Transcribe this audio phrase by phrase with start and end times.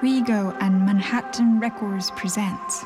[0.00, 2.84] Rego and Manhattan Records presents.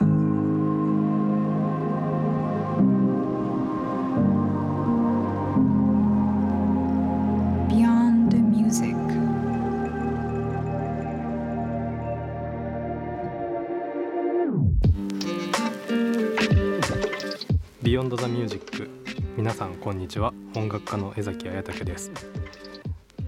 [7.68, 8.96] Beyond the Music.
[17.82, 18.88] ビヨンドザミュージック
[19.36, 22.10] 皆さんこんにちは音楽家の江崎彩武です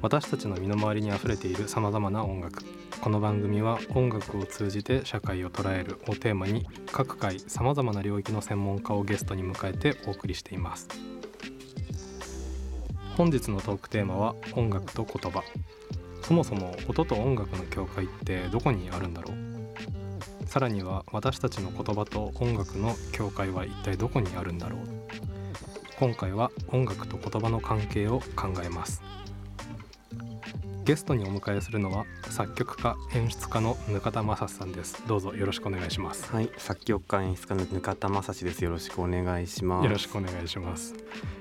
[0.01, 2.65] 私たちの身の回りにあふれているさまざまな音楽
[3.01, 10.89] この番組は音楽を通じて社会を捉えるをテーマに各回さまざまな領域の専門家をゲストに迎えてお送りしています。
[13.17, 15.43] 本日のトークテーマは音楽と言葉。
[16.23, 20.47] そもそも音と音楽の境界ってどこにあるんだろう？
[20.47, 24.81] さらには私たちの言葉と音楽の境界は一体どこにあるんだろう？
[25.99, 29.03] 今回は音楽と言葉の関係を考えます。
[30.85, 38.63] ゲストにお迎えするのは作曲家演出家のぬかたまささんですどうぞよろしくお願いしますはい、作曲家演出家のぬかたまです。
[38.65, 39.85] よろしくお願いします。
[39.85, 40.95] よろしくお願いします、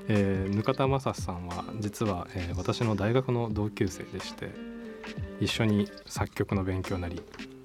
[0.07, 4.49] えー、ぬかたまささんは実は、えー私の大学の同級生でして
[5.41, 7.21] 一緒に作曲の勉強なり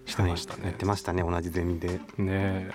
[0.07, 1.89] してましたね、はいやってましたね、同じゼミで。
[1.89, 2.71] ねえ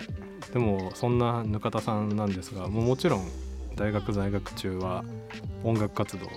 [0.54, 3.28] でもそんなぬかたさんなんですがもうもちろん
[3.76, 5.04] 大学在学中は
[5.64, 6.28] 音楽活動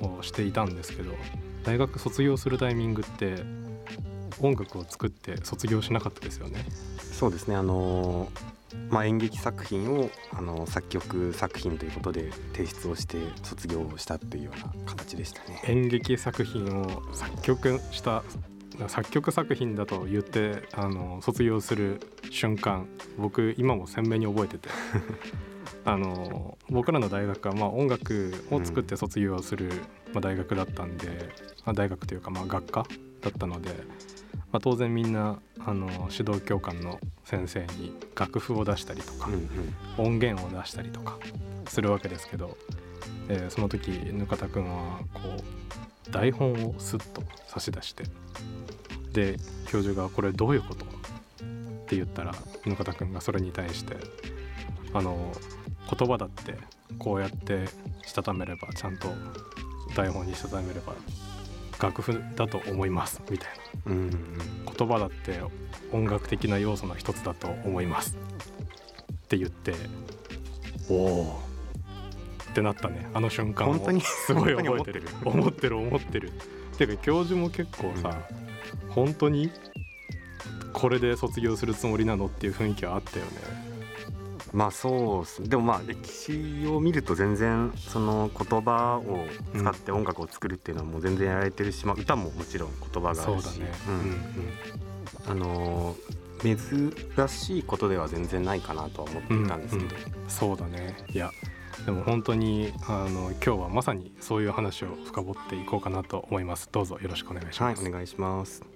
[0.00, 1.12] をしていたんですけど
[1.66, 3.42] 大学卒業するタイミングって
[4.40, 6.64] 音楽を作って卒業しなかったですよね
[7.12, 8.56] そうですね、あのー
[8.90, 15.60] まあ演劇作品をあの作曲作品ということで提出をして卒業したっていうような形でしたね。
[15.66, 18.22] 演劇作品を作曲した
[18.88, 22.00] 作曲作品だと言ってあの卒業する
[22.30, 24.68] 瞬間僕今も鮮明に覚えてて
[25.84, 29.70] あの僕らの大学はまあ音楽を作って卒業する、
[30.12, 31.28] まあ、大学だったんで、
[31.64, 32.86] まあ、大学というかまあ学科
[33.20, 33.70] だったので、
[34.52, 39.50] まあ、当然みんなあの指導教官の先生に楽譜を出したりとかうんうん
[40.06, 41.18] 音源を出したりとか
[41.68, 42.56] するわけですけど、
[43.28, 45.20] えーその時ぬかたくんはこ
[46.08, 48.04] う台本をスッと差し出して
[49.12, 49.36] で
[49.66, 50.88] 教授が「これどういうこと?」っ
[51.88, 52.32] て言ったら
[52.64, 53.96] ぬかたくんがそれに対して
[54.94, 55.32] 「あの
[55.90, 56.56] 言葉だって
[56.98, 57.66] こうやって
[58.06, 59.08] したためればちゃんと
[59.96, 60.94] 台本にしたためれば
[61.80, 63.48] 楽譜だと思います」みたい
[63.86, 63.92] な。
[63.92, 64.10] うんうん。
[64.76, 65.40] 言葉だって
[65.92, 68.16] 音楽的な要素の一つだと思います。
[69.12, 69.74] って言って。
[70.88, 71.42] おお
[72.50, 73.08] ってなったね。
[73.14, 73.72] あの瞬間を。
[73.72, 74.00] 本当に？
[74.02, 75.08] すごい覚えてる。
[75.24, 75.78] 思ってる？
[75.78, 76.32] 思ってる
[76.78, 78.20] てか教授も結構さ、
[78.90, 79.50] 本当に
[80.72, 83.30] これで卒業するつもりなのっていう雰囲気はあったよね
[84.52, 89.26] まあそうっすでもまあ歴史を見ると全然その言葉を
[89.56, 93.62] 使って音楽を作るっていうのはもう全然やられてるし、まあ、歌ももちろん言葉があるし。
[95.28, 99.90] あのー珍しいことでは全然ないかなとは思っていたんですけど、
[100.28, 100.94] そうだね。
[101.12, 101.30] いや
[101.84, 106.68] でも本当にあの今日はまさにそういう話を深掘っていこうかなと思います。
[106.70, 108.75] どうぞよろしくお願いします、はいお願いします。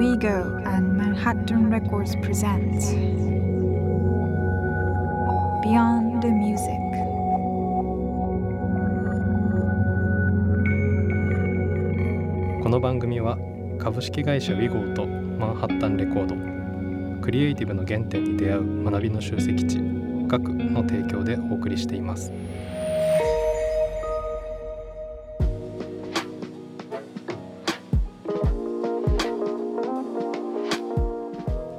[0.00, 2.94] Rego and Manhattan Records presents
[5.62, 6.80] Beyond the Music.
[12.62, 13.36] この番組は
[13.78, 19.80] 株式会社ウィゴーとマンハッタンレコードクリエイティブの原点に出会う学びの集積地
[20.28, 22.32] 学の提供でお送りしています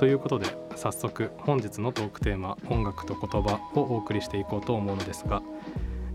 [0.02, 5.44] ということで早速本日のトークテーマ「音楽と言葉」をお送りしていこうと思うのですが、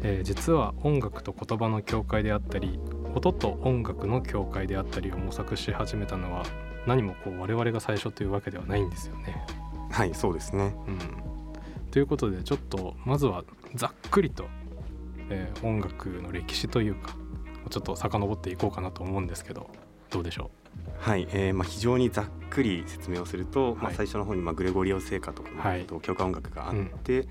[0.03, 2.81] えー実は音楽と言葉の境界であったり
[3.15, 6.43] 音と音楽の境界であったりを模索し始めたのは
[6.85, 9.47] 何もこう我々が最初というわけではないんですよね。
[9.93, 10.75] はいそうですね。
[10.89, 10.99] うん、
[11.93, 13.45] ということでちょっとまずは
[13.77, 14.47] ざっくりと、
[15.31, 17.15] えー音楽の歴史というか
[17.71, 19.71] ちょっと遡っていこうかなと思うんですけど
[20.11, 20.51] どうでしょ
[20.99, 25.81] はい、えーまあ、非常にざっくり説明をすると、まあ、はい最初の方にまあグレゴリオ聖歌とかの、はい。
[25.81, 27.29] えっと教会音楽があって、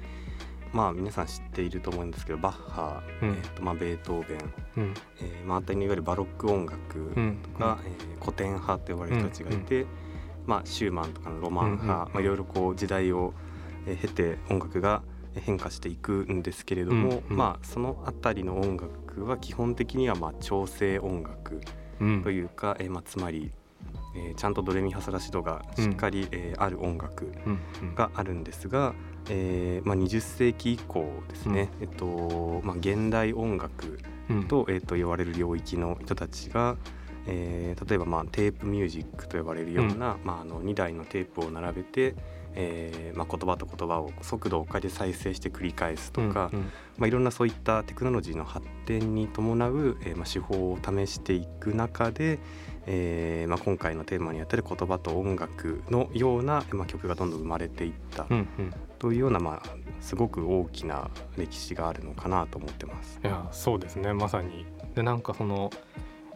[0.71, 3.29] まあ皆さん知っていると思うんですけどバッハ、うん。
[3.29, 4.41] えーとまあ、ベートーベン、う、
[4.77, 4.93] うん。
[5.21, 7.37] えーまあ、あたりのいわゆるバロック音楽うん。
[7.59, 9.85] が、えー古典派と呼ばれる人たちがいて、
[10.47, 12.13] まあ、シューマンとかのロマン派、うんうん。
[12.13, 13.33] まあ、いろいろこう時代を
[13.85, 15.03] えー経て音楽が
[15.35, 17.37] 変化していくんですけれども、うんうん。
[17.37, 21.61] まあ、そのあたりの音楽は基本的にはまあ調整音楽うん
[22.23, 23.51] というか、えーまあ、つまり、
[24.15, 27.59] えーちゃんとドレミファソラシドがしっかり、えーある音楽うん。
[27.81, 27.95] うん。
[27.95, 28.93] があるんですが、
[29.29, 33.99] えーまあ、20世紀以降ですね、えっとまあ、現代音楽
[34.29, 34.43] うん。
[34.47, 36.77] と,、えー、と言われる領域の人たちが、
[37.27, 42.15] えー例えばまあテープミュージックと呼ばれるような、まあ、あの2台のテープを並べて、
[42.55, 52.39] えーまあ、言葉と言葉を速度を変えて再生して繰り返すとか、うんまあ、いろんなそういったテクノロジーの発展に伴う、えーまあ、手法を試していく中で、
[52.85, 58.73] えーまあ、今回のテーマにあたる言葉と音楽のような、まあ、曲がどんどん生まれていったうんうん。
[58.99, 59.69] というような、まあ、
[59.99, 63.19] すごく大きな歴史があるのかなと思ってます。
[63.23, 64.13] いやそうですね。
[64.13, 64.65] まさに。
[64.95, 65.69] でなんかその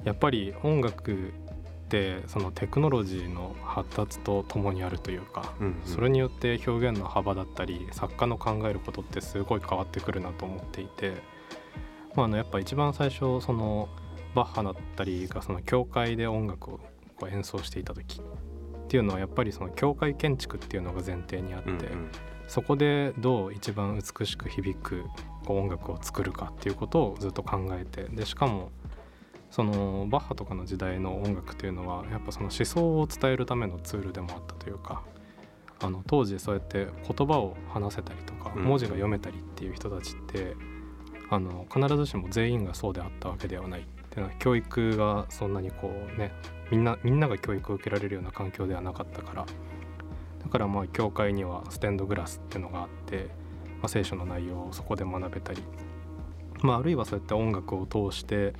[0.04, 1.33] やっぱり音楽
[1.89, 5.75] ってそのテクノロジーの発達とともにあるというか、うんうん。
[5.86, 11.15] それによって表現の幅だったり作家の考えることってすごい変わってくるなと思っていて、
[12.15, 13.89] まあ、あのやっぱ一番最初その
[14.36, 16.80] バッハだったりがその教会で音楽を
[17.18, 22.12] こう演奏していた時っていうのはやっぱりその教会建築っていうのが前提にあって、うんうん。
[22.47, 25.06] そこでどう一番美しく響く
[25.45, 28.71] こう音楽を作るかっていうことをずっと考えてでしかも
[29.59, 35.03] そのバッハとかの時代の音楽っていうのはやっぱその思想を伝えるためのツールでもあったというか
[35.81, 38.63] あの当時そうやって言葉を話せたりとかうん。
[38.63, 40.56] 文字が読めたりっていう人たちって
[41.29, 46.31] あの必ずしも全員がそうであったわけではないっていうのは教育がそんなにこうね
[46.71, 49.45] みんなみんなが教育を受けられるような環境ではなかったから
[50.41, 53.27] だからまあ教会にはステンドグラスっていうのがあって、
[53.81, 55.61] まあ、聖書の内容をそこで学べたり、
[56.61, 58.53] まあ、あるいはそうやって音楽を通して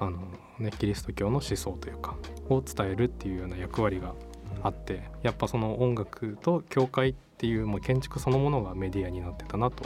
[0.00, 0.18] あの、
[0.58, 2.16] ね、キリスト教の思想というか
[2.48, 4.14] を伝えるっていうような役割が
[4.62, 9.84] あってやっぱその音楽と教会っていうもう建築そのものがメディアになってたなと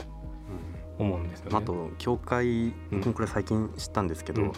[0.97, 1.57] 思うんですよね。
[1.57, 4.53] あと教会、うん僕これ最近知ったんですけど、うん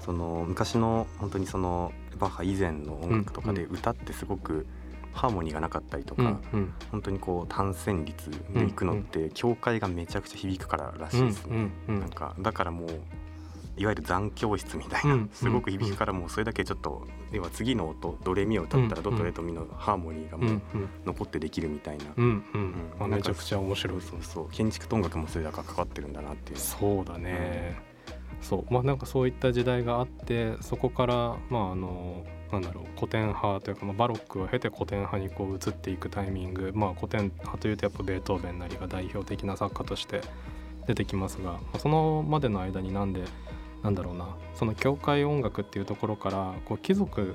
[0.00, 4.66] その昔の本当にそのバッハ以前の音楽とかで歌ってすごく
[5.12, 6.74] ハーモニーがなかったりとうんか、うん。
[6.90, 11.70] 本当にこう単線率でいくのって教会がめちゃくちゃ響くかららしいですね。
[11.88, 12.00] うんうん。
[12.00, 12.88] なんかだからもう
[13.76, 22.44] いわゆる残響室みたいな、うんすごく響くからもうそれだけちょっと要は次の音ドレミを歌ったらうんドとレとミのハーモニーがもうん残ってできるみたいな、うん
[23.00, 23.10] うん。
[23.10, 24.00] めちゃくちゃ面白い。
[24.00, 27.78] そうそう建築と音楽もそれだから関わってるんだなっていうそうだね、
[28.40, 28.72] そう。
[28.72, 40.20] まあなんかそういった時代があってそこからまああのなんだろう古典派というか、まあ、バロックを経て古典派にこう移っていくタイミングまあ古典派というとやっぱベートーベンなりが代表的な作家として
[40.86, 43.22] 出てきますが、まあそのまでの間になんで
[43.82, 44.36] なんだろうな。
[44.54, 47.34] その教会音楽っていうところからこう貴族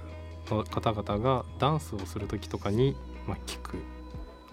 [0.49, 2.95] の方々がダンスをする時とかに、
[3.27, 3.77] まあ、聴く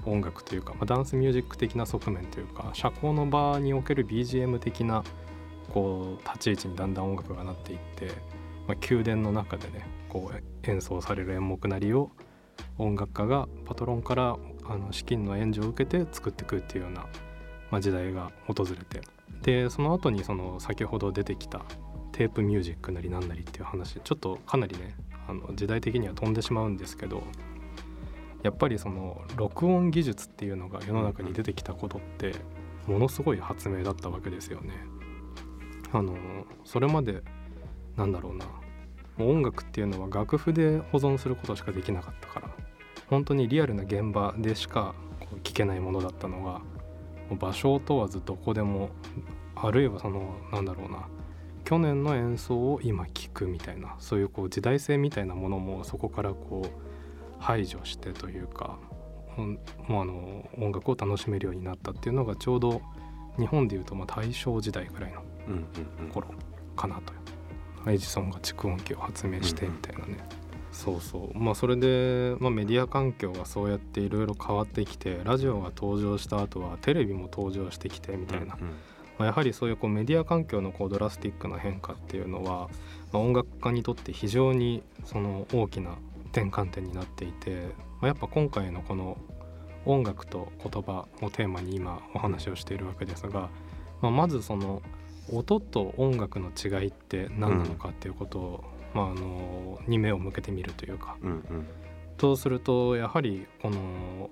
[0.06, 5.04] 音楽というか、まあ、ダンスミュージック的な側面というか社交の場における BGM 的な
[5.72, 8.08] こう立ち位置にだんだん音楽がなっていって、
[8.66, 12.10] まあ、宮殿の中でねこう演奏される演目なりを
[12.78, 14.36] 音楽家がパトロンから
[14.66, 17.06] あの資金の援助を受けて作っていくっていうような、
[17.70, 19.00] まあ、時代が訪れて。
[19.42, 21.64] でその後にその先ほど出てきた
[22.14, 24.94] テープミュージックなりなんなりっていう話ちょっとかなりね
[25.26, 27.24] あの時代的には飛んでしまうんですけど
[28.44, 32.36] やっぱりその録音技術っていうのが世の中に出てきたことって
[32.86, 34.74] ものすごい発明だったわけですよね。
[35.92, 36.14] あの
[36.64, 37.22] それまで
[37.96, 38.46] なんだろうな
[39.16, 42.50] もう音楽っていうのは楽譜で保存することしかできなかったから
[43.08, 46.60] 本当にリアルな現場でしかこう聞けないものだったのが
[47.28, 48.90] もう場所を問わずどこでも
[49.56, 51.08] あるいはそのなんだろうな
[51.64, 56.68] 去年の演奏を今聞くみたいなそういうこう時代性みたいなものもそこからこう
[57.38, 58.78] 排除してというか
[59.88, 62.80] もうあの音楽を楽しめるようになったっていうのがちょうど
[63.38, 66.10] 日本でいうとまあ大正時代ぐらいのうんうんうん。
[66.10, 66.28] 頃
[66.76, 67.12] かなと
[67.90, 70.16] エジソンが蓄音機を発明してみたいなね、
[70.72, 71.38] そうそう。
[71.38, 78.74] まあそれで、まあ、メディア環境がそうやっていろいろ変わってきてラジオが登場した後はテレビも登場してきてみたいな、うんうん
[79.18, 82.68] まあ、やはりそういうこうメディア環境のこうドラスティックな変化っていうのは、
[83.12, 85.96] まあ、音楽家にとって非常にその大きな
[86.32, 87.68] 転換点になっていて、
[88.00, 89.16] まあ、やっぱ今回のこの
[89.86, 93.50] 音楽と言葉をテーマに今お話をしているわけですが、
[94.00, 94.82] まあ、まずその
[95.32, 101.16] 音と音楽の違いって何なのかっていうことを、まあ、あのに目を向けてみるというか。
[101.22, 101.66] うんうん。
[102.16, 104.30] とするとやはりこの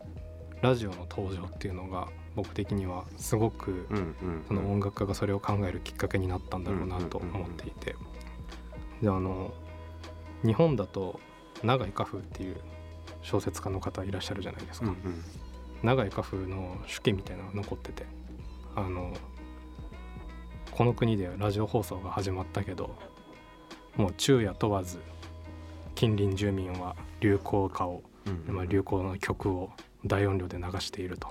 [0.63, 3.87] ラジオの登場っていうのが僕的にはすごく
[4.47, 7.97] その音楽家がそれを考えるきっかけになったんだろうなと思っていて。
[9.03, 9.53] であの
[10.45, 11.21] 日本だと
[11.65, 12.57] 永井家風っていう
[13.23, 15.23] 小説家の方いらっしゃるじゃないですか、うんうん。
[15.83, 18.07] 永井家風の手記みたいなのが残ってて
[18.75, 19.13] あの
[20.71, 22.97] この国でラジオ放送が始まったけど
[23.97, 25.01] もう昼夜問わず
[25.95, 28.55] 近隣住民は流行歌をうん。
[28.55, 29.71] まあ、流行の曲を
[30.07, 31.29] 大音量で流していると。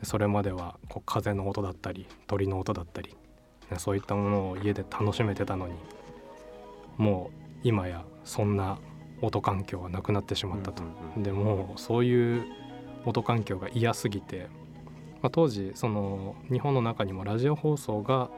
[0.00, 3.16] でそれまではこう風の音だったり鳥の音だったり
[3.70, 5.74] ねそういったものを家で楽しめてたのに
[6.96, 8.78] もう今やそんな
[9.20, 10.82] 音環境はなくなってしまったと。
[11.16, 12.44] でもうそういう
[13.04, 14.48] 音環境が嫌すぎて、
[15.22, 18.30] まあ、当時その日本の中にもラジオ放送が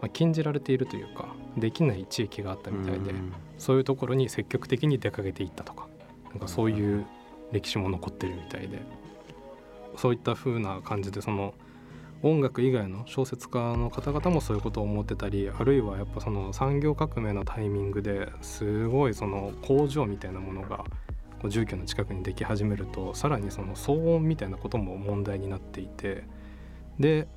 [0.00, 3.14] まあ禁じられているというかできない地域があったみたいで、
[3.58, 5.86] そういうところに積極的に出かけていったとか
[6.30, 7.06] なんかそういう
[7.52, 8.80] 歴史も残ってるみたいで
[9.96, 11.54] そういった風な感じでその
[12.22, 20.84] 音楽以外の小説家の方々もそういうことを思ってたりあるいはやっぱその産業革命のタイミングですごいその工場みたいなものが
[21.48, 26.24] 住居の近くにでき始めるとさらにその騒音みたいなことも問題になっていて
[26.98, 27.28] で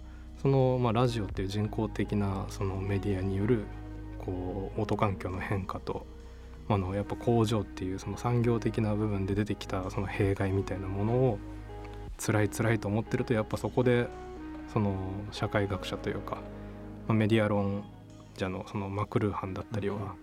[0.41, 3.65] そのまあラジオっていう人工的なそのメディアによる
[4.17, 6.05] こう音環境の変化と
[6.69, 11.39] あのやっぱ工場っていうその産業的な部分で出てきたその弊害みたいなものを
[12.23, 14.07] 辛い辛いと思ってるとやっぱそこで
[14.71, 14.95] その
[15.31, 16.41] 社会学者というか、ま
[17.09, 17.83] あ、メディア論
[18.37, 20.15] 者のそのマクルーハンだったりは、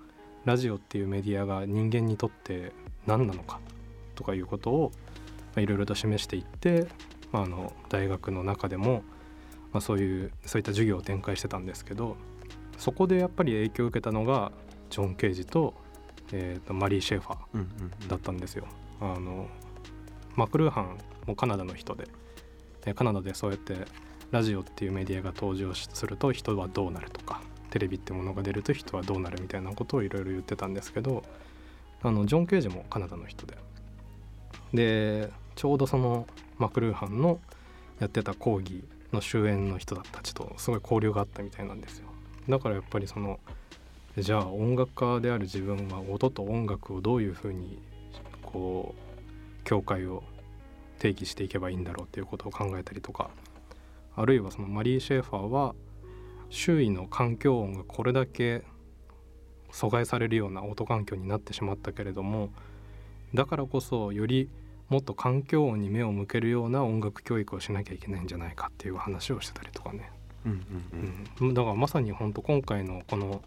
[0.44, 2.72] ラジオっていうメディアが人間にとって
[3.06, 3.58] 何なのか
[4.14, 4.92] とかいうことを
[5.56, 6.86] いろいろと示していって、
[7.32, 9.02] まあ、あの大学の中でも、
[9.72, 12.16] まあ、そういうそういった授業を展開してたんですけど
[12.78, 14.52] そこでやっぱり影響を受けたのが
[14.90, 15.74] ジョン・ケージと,、
[16.32, 18.66] えーとマリー・シェーファーだったんですよ。
[19.00, 19.48] あの
[20.34, 22.08] マクルーハンもカナダの人で
[22.84, 23.86] でカナダでそうやって
[24.30, 27.40] ラジオっていうメディアが登場すると人はどうなるとか
[27.70, 31.22] テレビってものが出ると人はどうなるみたいなことをいろいろ言ってたんですけど
[32.02, 33.56] あのジョン・ケージもカナダの人で。
[34.74, 36.26] でちょうどその
[36.58, 37.40] マクルーハンの
[37.98, 42.08] やってた講義の終演の人たちとすごい交流があったみたいなんですよ。
[42.48, 43.40] だからやっぱりその
[44.18, 47.82] じゃあ音楽家である自分は音と音楽をどういうふうに
[48.42, 50.22] こう境界を
[50.98, 53.30] 定義していけばいいんだろうっていうことを考えたりとか
[54.14, 55.74] あるいはそのマリー・シェーファーは
[56.48, 58.64] 周囲の環境音がこれだけ
[59.70, 62.50] 阻害されるような音環境になってしまったけれども
[63.34, 64.48] だからこそより
[64.88, 70.10] もっと環境音に目を向けるような音楽教育をしなきゃいけないんじゃないかっていう話をしてたりとかね、
[71.40, 73.42] うん、だからまさに本当今回のこの、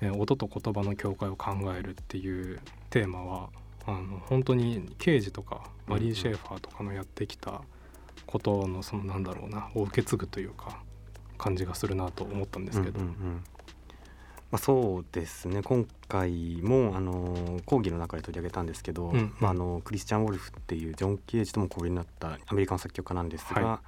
[0.00, 2.60] えー音と言葉の境界を考えるっていう
[2.90, 3.48] テーマは
[3.86, 7.62] あの本当に刑事とかマリー・シェーファーとかのやってきた
[8.26, 10.80] ことのそのなんだろうなを受け継ぐというか
[11.38, 13.44] 感じがするなと思ったんですけど、うんうんうん。
[14.50, 15.62] まあ、そうですね。
[15.62, 19.34] 今回もあの講義の中で取り上げたんですけど、うん。
[19.38, 23.82] まあ、あのクリスチャン・ウォルフっていうジョン・ケージとも交流になったアメリカの作曲家なんですが、はこ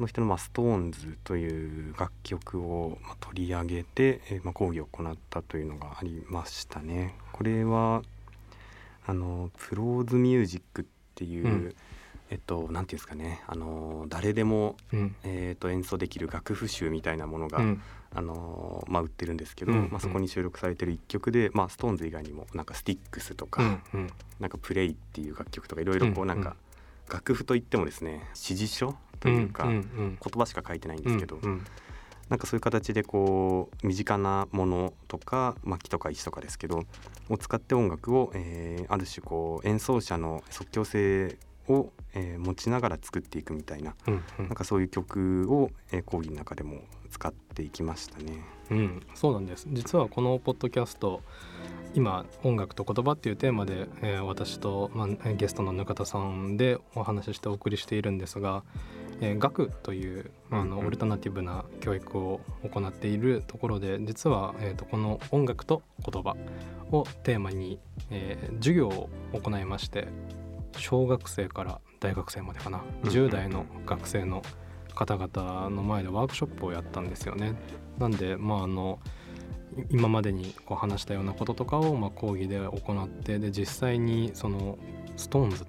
[0.00, 7.14] の人の、まあ、ストーンズという楽曲を、まあ、取り上げて、えーまあ、講義を行ったというのがありましたね。
[7.32, 8.02] これは
[9.06, 11.74] あのプローズミュージックっていう、うん。
[12.30, 13.42] えっとなんていうんですかね。
[13.46, 15.16] あの誰でも、うん。
[15.24, 17.82] えー、と演奏できる楽譜集みたいなものが、うん。
[18.14, 19.78] あのーまあ、売ってるんですけど、うん。
[19.78, 19.90] うん。
[19.90, 24.00] まあ、そこに収録されてる一曲で、まあ、ストーンズ以外にもなんかスティックスとか、うん。
[24.00, 24.10] うん。
[24.40, 26.56] なんかプレイっていう楽曲とかいろいろこうなんか
[27.10, 31.64] 楽譜といってもですね指示書というか、言葉しか書いてないんですけど、うんうん。
[32.28, 36.82] なんかそういう形でこう身近なものとか、まあ、木とか石とかですけど
[37.30, 44.44] を使って音楽を、えーある種こう演奏者の即興性を、えー持ちながら作っていくみたいなうんうん。
[44.48, 48.44] なんかそういう曲を、えー講義の中でも使っていきましたね。
[48.70, 49.66] うん、そうなんです。
[49.72, 51.22] 実はこのポッドキャスト
[51.94, 58.62] 今「音楽と言葉」っていうテーマで、えー私と、まあ、ゲストのぬかたさんでお話ししてお送りしているんですが、
[59.20, 60.86] えー学というあのうんうん。
[60.86, 66.36] オルタナティブな教育を行っているところで実は、えー、とこの「音楽と言葉」
[66.92, 67.78] をテーマに、
[68.10, 70.08] えー授業を行いまして
[70.76, 72.82] 小学生から大学生までかな。
[73.02, 74.42] うん10代の学生の
[74.98, 77.54] 方々の前でワークショップをやったんですよね。
[77.98, 78.98] なんでまああの
[79.76, 84.76] い今までにこう話したようなこととかをまあ講義で行ってで実際にその
[85.16, 85.66] SixTONES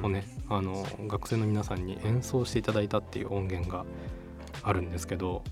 [0.00, 3.84] をねあの学生の皆さんに演奏していただいたっていう音源が
[4.62, 5.42] あるんですけど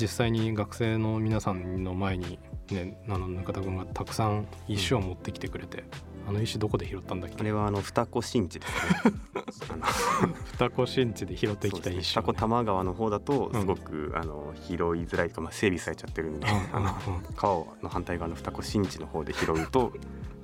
[0.00, 2.38] 実際に学生の皆さんの前に
[2.70, 5.82] ねあの中田君がたくさん石を持ってきてくれて、
[6.28, 7.36] あの石どこで拾ったんだっけ？
[7.40, 8.72] あれはあの二子新地です
[9.08, 9.14] ね。
[10.58, 12.18] 二子新地で拾ってきた石。
[12.18, 13.60] を、二子玉川の方だとうん。
[13.60, 16.94] すごく、あの拾いづらいとか、まあ、整備されちゃってるんで、あの
[17.36, 19.92] 川の反対側の二子新地の方で拾うと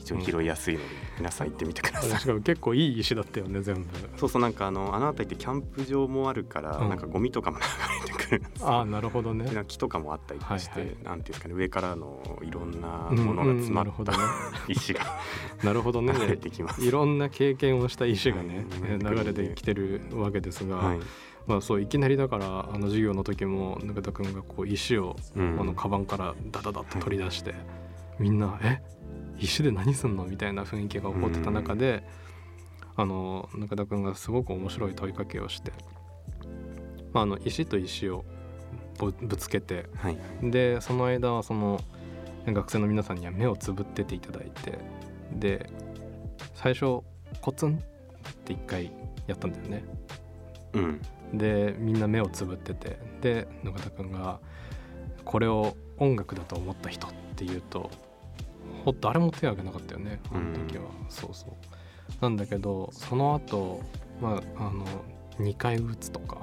[0.03, 0.87] 非常に拾いやすいので、
[1.19, 2.41] 皆さん行ってみてください。
[2.43, 3.89] 結構いい石だったよね全部。
[4.17, 6.89] そうそうなんかあのあの辺りってキャンプ場もあるから、うん。
[6.89, 7.65] なんかゴミとかも流
[8.11, 8.69] れてくるんですよ。
[8.69, 9.45] ああなるほどね。
[9.45, 10.97] でな木とかもあったりして、はいはい。
[11.05, 14.19] なんていうんですかね上からのいろんなうんものが詰まったうんなるほどね。
[14.69, 15.01] 石が
[15.63, 16.13] なるほどね。
[16.13, 16.85] 流れてきます。
[16.85, 20.99] いろんな経験をした石がね、はいえー流れてきてるわけですが、はい、
[21.47, 25.59] まあそういきなりだからあの授業の時もぬかたくんがこう石をうん。
[25.61, 27.55] あのカバンからダダダッと取り出して、
[28.19, 28.81] みんな「え？
[29.43, 32.05] 石で何すんの?」みたいな雰囲気が起こってた中で、
[32.97, 35.73] あの中田くんがすごく面白い問いかけをして、
[37.13, 38.25] まあ、あの石と石を
[38.99, 41.81] ぶぶつけてはいでその間はその
[42.47, 44.79] 学生の皆さんには目をつぶってていただいて
[45.33, 45.71] で
[46.55, 47.03] 最初
[47.41, 48.93] コツンって一回
[49.27, 49.85] やったんだよね。
[50.75, 51.01] うん
[51.35, 54.39] でみんな目をつぶっててで野方くんが
[55.25, 58.12] 「これを音楽だと思った人」って言うとほ
[59.01, 61.51] 誰も手を挙げなかったよねあの時は、そうそう。
[62.21, 63.81] なんだけどその後
[64.21, 64.85] まああの
[65.39, 66.39] 2回打つとか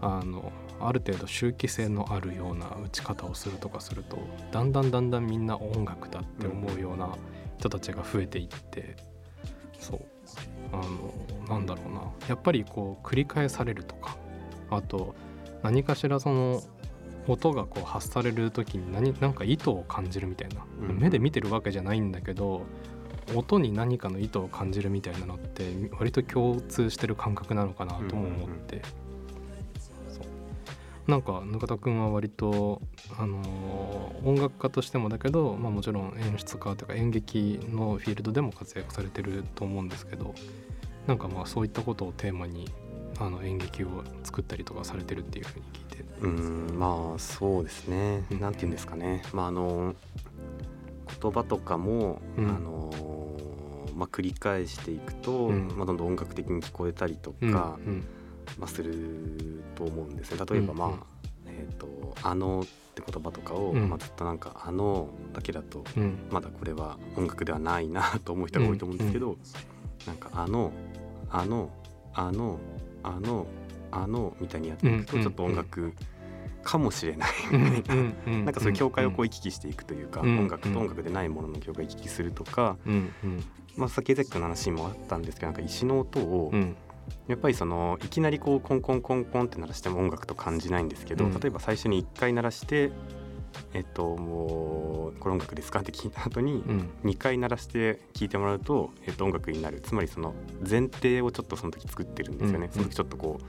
[0.00, 4.18] あのある程度周期性のあるような打ち方をするとかすると
[4.52, 7.10] だんだんだんだんみんな音楽だって思うような
[7.58, 8.96] 人たちが増えていって
[9.78, 10.00] そう。
[10.72, 11.12] あの
[11.48, 12.02] なんだろうな。
[12.28, 14.16] やっぱりこう繰り返されるとか
[14.70, 15.14] あと
[15.62, 16.62] 何かしらその
[17.30, 20.98] 音がこう発される時に何なんか意図を感じるみたいな、うん。
[20.98, 22.62] 目で見てるわけじゃないんだけど
[23.34, 28.82] 音に何かの意図を感じるみたいなのって割と共通してる感覚なのかなとも思って、
[30.08, 30.22] そ
[31.06, 31.10] う。
[31.10, 32.82] なんかぬかたくんは割と、
[33.18, 40.34] あのー音楽家としてもだけど、まあ、もちろん演出家というか演劇のフィールドでも活躍されてると思うんですけど
[41.06, 42.70] なんかまあそういったことをテーマに
[43.18, 45.89] あの演劇を作ったりとかされてるっていうふうに聞いて。
[46.22, 49.22] うんまあそうですね、うんなんて言うんですかね。
[49.32, 49.94] まああの
[51.20, 52.48] 言葉とかも、うん。
[52.48, 53.36] あの
[53.96, 55.68] まあ、繰り返していくと、うん。
[55.76, 58.04] まあ、どんどん音楽的に聞こえたりとか、うん。
[58.58, 60.44] まあ、すると思うんですね。
[60.48, 60.90] 例えばまあ、
[61.46, 63.88] えーと「あの」って言葉とかを、うん。
[63.88, 65.84] まあ、ずっとなんか「あの」だけだと
[66.30, 69.36] まだこれは音楽ではないなと思う人が多いと思うんですけど、
[70.06, 70.72] なんか「あの」
[71.30, 71.70] 「あの」
[72.14, 72.58] 「あの」
[73.02, 73.46] 「あの」
[73.90, 75.22] 「あの」みたいにやっていくとうん。
[75.22, 75.92] ちょっと音楽
[76.62, 77.30] かもしれない。
[77.52, 77.72] うん。
[77.72, 78.02] みたいな。
[78.26, 78.44] うん。
[78.44, 80.38] なんかそういう境界をこう行き来していくというか、うん。
[80.40, 83.12] 音楽と音楽でないものの境界を行き来するとか、うん。
[83.24, 83.44] うん。
[83.76, 86.76] まあ、先崎君の話もあったんですけどなんか石の音を、うん。
[87.26, 91.32] やっぱりそのいきなりこうコンコンコンコンって鳴らしても音楽と感じないんですけど、うん。
[91.32, 92.92] 例えば最初に1回鳴らして
[93.74, 96.88] 「えっともうこれ音楽ですか?」って聞いた後にうん。
[97.04, 99.80] 2回鳴らして聞いてもらうと、えっと、音楽になる。
[99.80, 100.34] つまりその
[100.68, 102.72] 前提をちょっとその時作ってるんですよね、うん。
[102.72, 103.44] その時ちょっとこう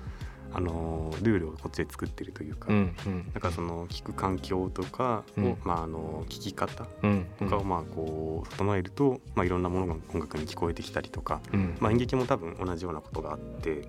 [0.54, 3.32] あのルールをこっちで作ってるというか、うんうん。
[3.34, 5.58] だからその聞く環境とかを、うん。
[5.64, 11.78] まあ、あの聞き方うんとかをまあこう整えると、まあ、いろんなものが音楽に聞こえてきたりとか、うん。
[11.80, 13.86] まあ、演劇も多分同じようなことがあってうん。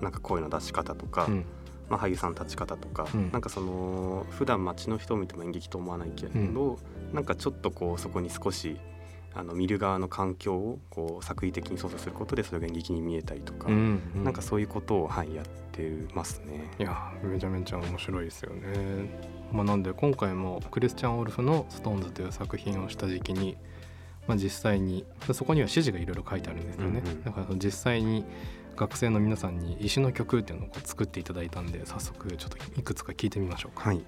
[0.00, 1.44] なんか声の出し方とか、うん。
[1.88, 3.30] まあ、俳優さんの立ち方とか、うん。
[3.32, 6.78] なんかその普段街の人を見ても演劇と思わないけれど、
[7.12, 8.78] なんかちょっとこうそこに少し
[9.34, 16.70] あの見る側の環境をこう作為的に操作することでそれが演劇に見えたりとか、うんなんかそういうことを、はい、やってますね。
[16.78, 19.10] いやめちゃめちゃ面白いですよね。
[19.52, 23.56] まあ、なんで今回もクリスチャン・オルフの「ストーンズという作品をした時期に、
[24.26, 27.02] まあ、実際にそこには指示がいろいろ書いてあるんですよね。
[27.04, 28.24] うんうんだから実際に
[28.74, 33.90] 学生の皆さんに石の曲っていうのをこう作っていただいたんで早速ちょっといくつか聞いてみましょうか。
[33.90, 34.04] はいい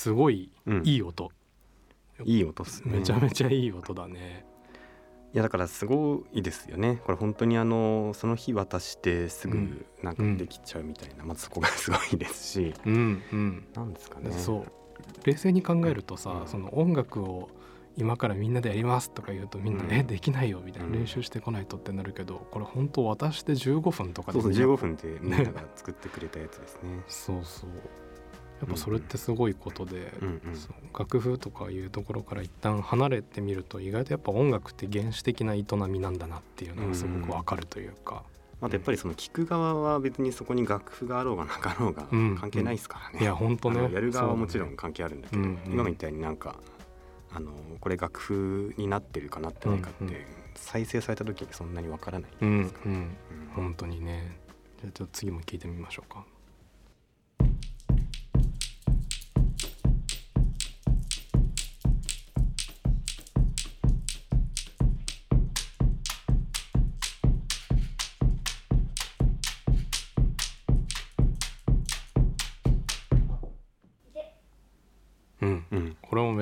[0.00, 0.82] すごいうん。
[0.86, 1.30] いい音、
[2.24, 3.00] いい音っすね。
[3.00, 4.46] めちゃめちゃいい音だね。
[5.34, 7.02] いやだからすごいですよね。
[7.04, 9.84] これ本当にあのその日渡してすぐうん。
[10.02, 12.74] なんかできちゃうみたいな、まずそこがすごいですし。
[12.86, 13.66] うんうん。
[13.74, 14.32] なんですかね。
[14.32, 14.72] そう。
[15.26, 17.50] 冷静に考えるとさ、うんその音楽を
[17.98, 19.92] 今からみんなでやりますとか言うとみんな、うん。
[19.92, 20.92] えできないよみたいな、うん。
[20.94, 27.04] 練習してこないとってなるけどこれ本当渡して15分とかそうそうみんな15分でみんなが作ってくれたやつですね。
[27.06, 27.70] そうそう
[28.60, 30.40] やっぱそれってすごいことで、うんうん。
[30.98, 38.22] 楽譜とかいうところから一旦離れてみると意外とやっぱ音楽って原始的な営みなんだなっていうのがすごくわかるというか、
[38.60, 43.82] あとやっぱりその聞く側は別にそこに楽譜があろうがなかろうがうん関係ないですからね、いや本当ね。
[43.82, 45.72] やる側はもちろん関係あるんだけど、うんうん。
[45.72, 46.56] 今みたいになんか
[47.32, 50.16] あのこれ楽譜になってるかなってないかって、うんうん。
[50.54, 52.56] 再生された時にそんなにわからない、うんうん。
[52.58, 53.16] うん。
[53.54, 54.38] 本当にね。
[54.80, 56.24] じゃあちょっと次も聞いてみましょうか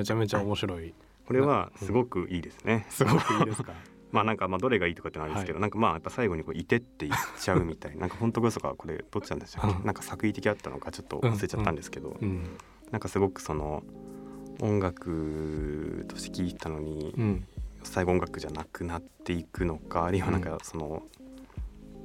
[0.09, 0.93] ちゃめちゃ面白い、
[1.27, 2.87] これはすごくいいですね。
[2.89, 3.73] すごくいいですか？
[4.11, 5.61] まあなんかまあどれがいいとかってのはあるんですけど、はい。
[5.61, 8.01] なんかまあやっぱ最後にこういてって言っちゃうみたいな。
[8.01, 9.85] なんか本当こそかこれどっちなんでしょう、うん。
[9.85, 12.57] なんか作為的だったのかちょっと忘れちゃったんですけど、うん。
[12.89, 13.83] なんかすごくその
[14.61, 17.47] 音楽として聴いたのに、うん。
[17.83, 21.03] 最後音楽じゃなくなっていくのかあるいはなんかその、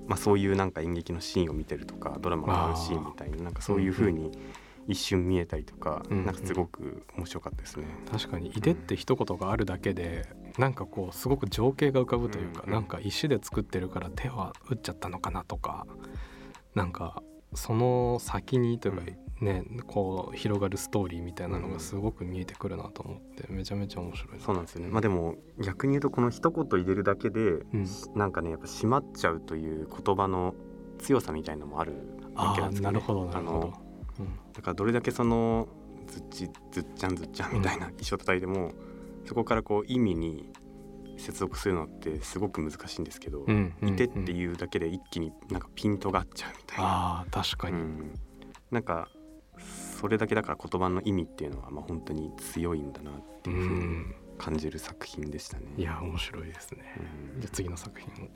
[0.07, 4.31] まあそういうなんか演劇のシーンを見てるとかドラマのシーンみたいななんかそういう風に
[4.87, 7.87] 一瞬見えたりとか、うんなんかすごく面白かったですね。
[8.11, 10.27] 確かに「いで」って一言があるだけで
[10.59, 15.87] なんかこうすごく情景が浮かぶというか、うんなんか石で作ってるから手は打っちゃったのかなとか
[16.75, 17.23] なんか
[17.55, 19.03] その先にというか
[19.40, 24.88] ね、こう広がるストーリーみたいなのがすごく見えてくるなと思ってめちゃめちゃ面白いそうなんですよね。
[24.88, 27.87] まあでも逆に言うとこの一言入れるだけで、うん。
[28.14, 30.55] なんかねやっぱ閉まっちゃうという言葉の
[30.99, 31.92] 強さみたいのもある
[32.35, 32.99] わけなんですよね。
[32.99, 33.84] あーなるほどなるほど
[34.53, 35.68] だからどれだけその
[36.07, 38.72] ずっちずっちゃんずっちゃんみたいな一生叩いても、
[39.27, 40.53] そこからこう意味に
[41.16, 46.85] 接続するのってすごく難しいんですけど、うんうんいてっていうだけで一気になんかピントが合っちゃうみたいな。
[46.87, 48.14] あー確かに、うん、
[48.70, 49.09] なんか
[49.98, 54.05] それだけだから言葉の意味っていうのはまあ本当に強いんだなっていうふうに
[54.37, 55.64] 感じる作品でしたね。
[55.77, 56.83] いや面白いですね、
[57.35, 57.40] うん。
[57.40, 58.29] じゃあ次の作品を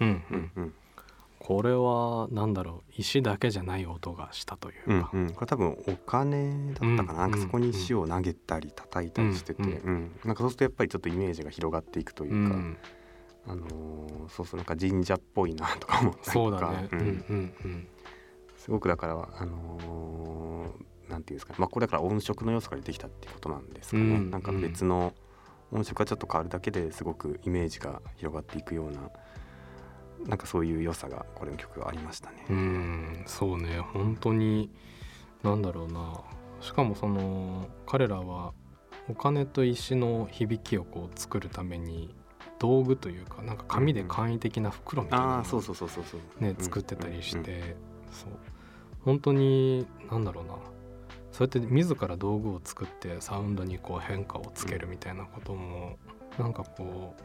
[0.00, 0.74] うんううんんうん
[1.40, 12.76] これはなんだろう石だけじゃない音がしたというか、うんうん、これ多分お金だったかな,、うんなんかそこに石を投げたり叩いたりしてて、うんうんなんかそうするとやっぱりちょっとイメージが広がっていくというか、うん。
[13.46, 17.54] あのーそうそうなんか神社っぽいなとか思ったりとかそうだね、ううんん、うん。
[17.64, 17.88] うん
[18.56, 24.30] すごくだからあのーなんていうんですかね、まあ、これだから音色の要素が出てきたっていうことなんですかね、うん。
[24.30, 25.14] なんか別の
[25.72, 29.10] 音色がちょっと変わるだけですごくイメージが広がっていくような
[30.26, 32.46] なんかそういう良さがこれの曲はありましたね。
[32.50, 33.78] うんそうね。
[33.80, 34.70] 本当に
[35.42, 36.20] なんだろうな。
[36.60, 38.52] しかもその彼らは
[39.08, 42.14] お金と石の響きをこう作るために
[42.58, 46.42] 道具というかなんか紙で簡易的な袋みたいなのをああそうそうそうそうそう。
[46.42, 47.76] ねうん作ってたりしうんて
[48.10, 48.30] そう。
[49.04, 50.54] 本当になんだろうな。
[51.30, 55.96] そうやって自ら道具を作ってサウンドにこう変化をつけるみたいなことも
[56.36, 57.22] なんかこう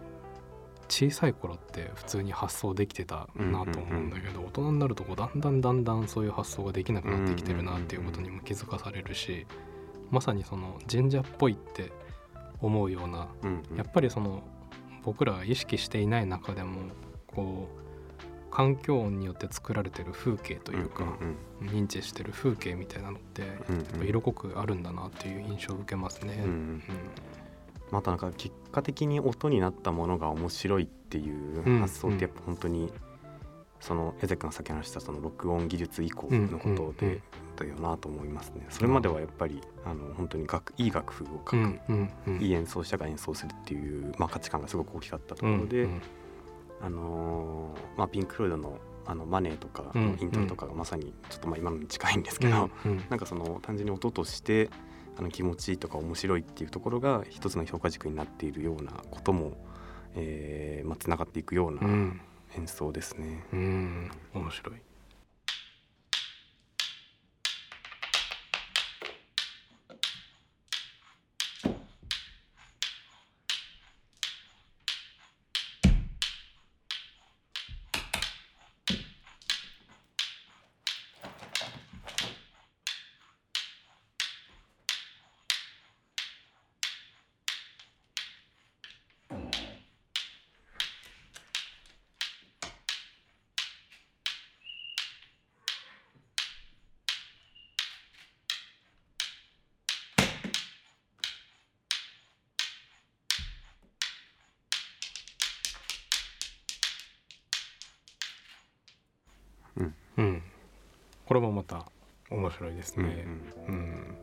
[0.90, 9.46] 小さい頃って普通に発想できてたなと思うんだけど大人になるとこうだんだんだんだんそういう発想ができなくなってきてるなっていうことにも気づかされるし
[10.12, 11.92] まさにその神社っぽいって
[12.62, 13.28] 思うような
[13.76, 14.44] やっぱりその
[15.04, 16.82] 僕らが意識していない中でも
[17.28, 17.84] こう
[18.54, 23.52] 環境音によって作られてる風景というか、ん認知してる風景みたいなのってやっ
[23.98, 26.36] ぱ色濃くあるんだなっていう印象を受けますね。
[26.46, 26.50] うん。
[26.50, 26.84] うん
[27.94, 32.92] またなんか結果的に音になったものが面白いっていう発想ってやっぱ本当に
[33.80, 37.22] その江崎君が先話したその録音技術以降のことで
[37.56, 38.66] だよなと思いますね。
[38.70, 41.58] それまではやっぱりあの本当に楽いい楽譜を書く、
[42.40, 46.02] いい演奏者が演奏するっていう、まあ、価値観がすごく大きかったところで、うん
[46.82, 52.72] あのーまあ、ピンク・フロイドのあのマネーとかイントロとかがまさにちょっとまあ今のに近いんですけど、
[53.10, 54.72] なんかその単純に音として
[55.18, 59.58] あの気持ちいいとか面白いっていうところが一つの評価軸になっているようなことも、
[60.16, 62.22] えーまあ、つながっていくようなうん
[62.56, 63.46] 演奏ですね。
[63.52, 64.76] うん面白い。
[110.18, 110.42] うん、
[111.26, 111.86] これもまた
[112.30, 113.26] 面白いですうんね。
[113.68, 114.16] うん。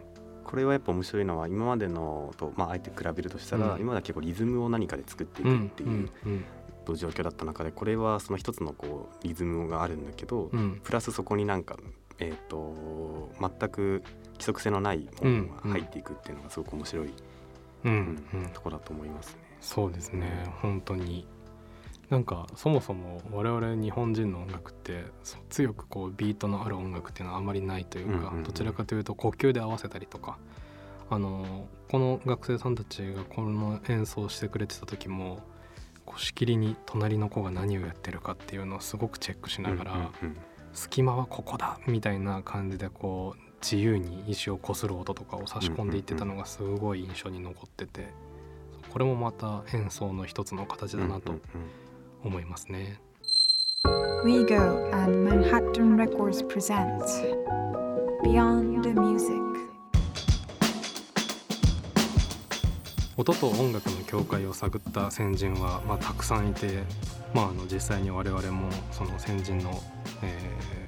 [0.44, 3.81] これはやっぱ面白いのは今までのと、まあ、あえて比べるとしたら、うん。
[3.81, 6.44] 今までは結構リズムを何かで作っていうんくっていううん
[6.96, 10.81] 状況だった中でこれはその一つのこうリズムがあるんだけど、うん。
[10.83, 11.76] プラスそこになんか、
[12.18, 17.12] えー、と全く規則性のないものが入っていくっていうのがすごく面白い、
[17.85, 19.40] うんところだと思いますね。
[19.61, 20.53] そうですね。
[20.62, 21.26] 本当に
[22.11, 25.05] なんかそもそも我々日本人の音楽って
[25.49, 30.37] 強くこうビートのある音楽っていうのはあまりないというか、どちらかというと呼吸で合わせたりとか
[31.09, 35.40] あのこの学生さんたちがこの演奏してくれてた時も
[36.05, 40.11] こうしきりに隣の子が何をやってるかっていうのをすごくチェックしながら、
[40.73, 48.09] 隙間はここだみたいな感じでこう自由に石をこする音とかを差し込んでいってたのがすごい印象に残ってて
[48.92, 51.35] これもまた演奏の一つの形だなと
[52.25, 53.01] 思いますね。
[54.25, 57.23] WeGo and Manhattan Records presents
[58.23, 59.41] Beyond the Music.
[63.17, 66.85] 音と音楽の境界を探った先人は、まあ、たくさんいて、
[67.35, 69.71] まあ、あの実際に我々もその先人の、
[70.23, 70.81] えー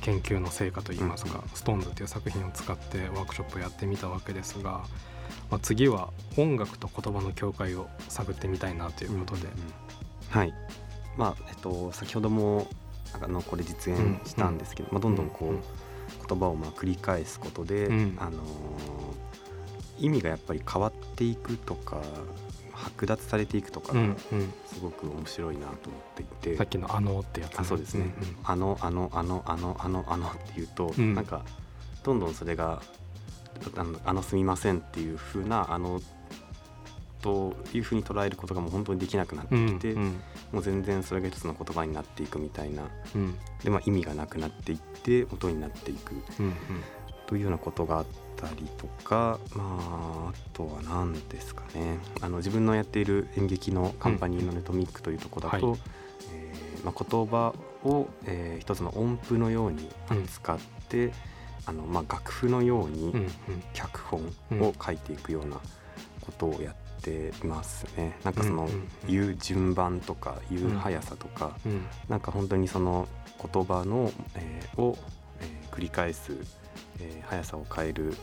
[0.00, 4.84] 研究の成果といいますか「ストーンズっていう作品を使ってワークショップをやってみたわけですが、
[5.50, 9.56] まあ、次は音楽と言葉の境界を探ってみたいなということで、うんうん
[10.30, 10.54] はい。
[11.16, 12.66] まあえっと先ほども
[13.20, 15.62] あのこれ実演したんですけど、まあ、どんどんこう、うん
[16.28, 18.16] 言葉をまあ繰り返すことで、うん。
[18.18, 18.40] あのー
[20.00, 22.00] 意味がやっぱり変わっていくとか
[22.72, 23.92] 剥奪されていくとか
[24.66, 28.12] すごく面白いなと思っていて、さっきの「あの」ってやつ、あそうですね、んん。
[28.42, 31.14] あのあのあのあのあのあのっていうと、うん。
[31.14, 31.42] なんか
[32.02, 32.80] どんどんそれが
[33.76, 36.00] あのあのすみませんっていう風なあの
[37.20, 40.20] というふうに捉えることがもう本当にできなくなってきて、うん
[40.52, 43.38] もう全然それが一つの言葉になっていくみたいなうん。
[43.62, 46.14] で、まあ、意味がなくなっていって音になっていく。
[46.40, 46.54] うん
[47.26, 52.00] というようなことがあったりとか、まあ、あとは何ですかね。
[52.20, 55.80] あの自分のやっている演劇のカンパニーのネトミックというところだと、はい。
[56.32, 57.54] えーまあ、言葉
[57.84, 59.88] を、えー一つの音符のように
[60.26, 61.12] 使って、
[61.66, 63.28] あのまあ、楽譜のようにうんうん。
[63.74, 64.20] 脚本
[64.60, 65.60] を書いていくような
[66.20, 68.18] ことをやっていますね。
[68.24, 68.68] なんかその
[69.08, 71.86] 言う順番とか言う速さとか、うん。
[72.08, 73.08] なんか本当にその
[73.52, 74.98] 言葉の、えーを、
[75.40, 76.36] えー繰り返す、
[77.00, 78.14] えー速さを変える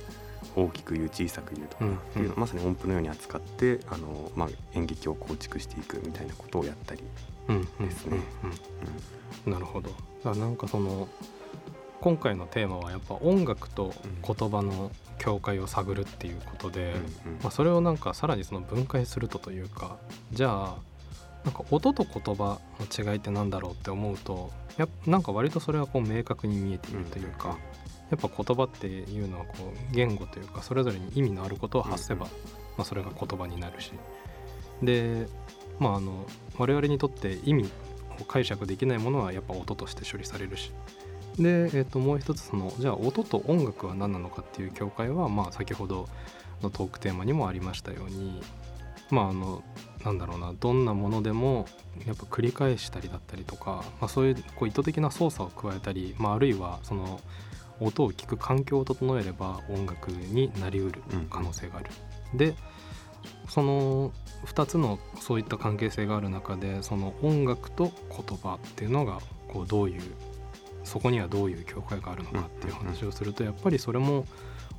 [0.56, 7.04] 大きく言う小さく言うとか、うんっていうのをまさに音符のように扱ってあの、まあ、演劇を構築していくみたいなことをやったり、
[7.80, 8.20] ですね。
[9.46, 9.90] なるほど。
[10.34, 11.08] なんかその
[12.02, 13.94] 今回のテーマはやっぱ音楽と
[14.26, 16.94] 言葉の境界を探るっていうことで、
[17.42, 19.98] まあ、それをなんかさらにその分解するとというか
[20.32, 20.76] じゃあ
[21.44, 27.58] なんか音と言葉の違いってなんだろうって思うとやっぱなんか割とそれはこう明確に見えているというか、
[28.12, 32.32] やっぱ言葉っていうのはこう言語というかそれぞれに意味のあることを発せば、うん。
[32.78, 33.92] まあ、それが言葉になるし。
[34.84, 35.28] で
[35.80, 36.26] まああの
[36.58, 37.70] 我々にとって意味
[38.22, 40.72] を解釈できないものはやっぱ音として処理されるし
[41.40, 46.08] で、えー、ともう一つそのじゃあ音と音楽は何なのかっていう境界は、まあ、先ほど
[46.62, 48.42] のトークテーマにもありましたように
[49.10, 49.64] まああの
[50.04, 51.66] なんだろうなどんなものでも
[52.06, 57.20] やっぱ繰り返したりだったりとか、まあ、そういうこう意図的な操作を加えたり、まあ、あるいはその
[57.80, 61.90] 音を聞く環境を整えれば音楽になりうる可能性がある。
[62.34, 62.56] で
[63.50, 64.12] その
[64.46, 70.02] 2つのそういった関係性がある中でその音楽と言葉っていうのがこうどういう
[70.88, 74.26] そこにはどういう境界があるのかっていう話をするとやっぱりそれも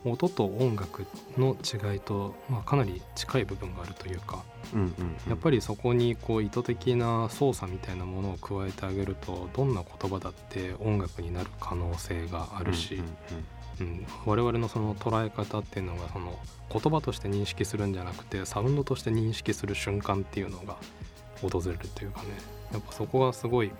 [0.04, 4.44] 音と音楽の違いと、まあ、かなり近い部分があるというか
[5.28, 13.02] やっぱりそこにこう意図的な操作みたいなものを加えてあげるとどんな言葉だって音楽になる可能性があるし、
[13.80, 16.38] うん、我々のその捉え方っていうのがその
[16.70, 20.76] 言葉として認識するんじゃなくてサウンドとして認識する瞬間っていうのが
[21.40, 22.28] 訪れるというかね。
[22.72, 23.70] やっぱそこがすごい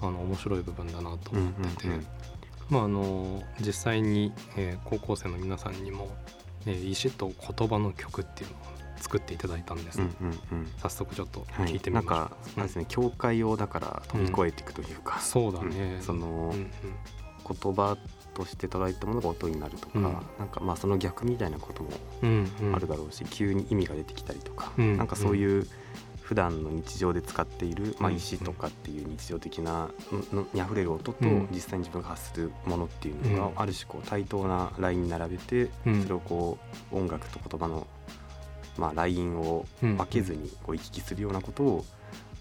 [0.00, 2.06] あの面白い部分だなと思ってて、うんうんうん。
[2.70, 6.08] まああの実際に、えー高校生の皆さんにも、
[6.66, 8.60] えー石と言葉の曲っていうのを
[8.98, 10.72] 作っていただいたんです、うんうんうん。
[10.78, 11.66] 早速ちょっとはい。
[11.68, 16.02] 聞いてみましょう、なんかなんですね境界をだから飛び越えていくというか、そうだね、うん。
[16.02, 16.70] そのうんうん。
[17.48, 17.96] 言葉
[18.34, 20.02] として捉えたものが音になるとか、うん。
[20.02, 20.14] なん
[20.50, 21.90] かまあその逆みたいなことも
[22.22, 22.74] うんうん。
[22.74, 24.96] あるだろうし、急に意味が出てきたりとか、うん。
[24.96, 25.66] なんかそういう
[26.26, 29.88] 普段の日常で使っている、まあ、うん石とかっていう日常的な
[30.32, 31.48] のにあふれる音とうん。
[31.52, 33.60] 実際に自分が発するものっていうのが、うん。
[33.60, 36.02] ある種こう対等なラインに並べて、うん。
[36.02, 36.58] それをこ
[36.90, 37.86] う音楽と言葉の、
[38.76, 39.96] まあ、ラインをうん。
[39.96, 41.84] 分けずにこう行き来するようなことを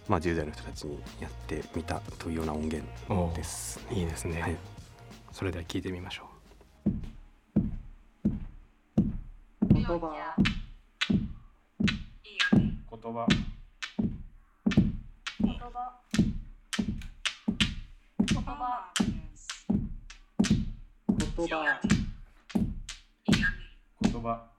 [0.08, 2.88] まあ、10代の人たちにやってみたというような音源
[3.36, 3.80] です。
[3.92, 4.56] いいですね、はい。
[5.32, 6.30] それでは聞いてみましょ
[9.72, 9.96] 言葉。
[9.96, 10.46] う
[13.02, 13.28] 言葉
[18.28, 18.94] 言葉。
[21.28, 21.80] 言葉。
[24.02, 24.50] 言葉。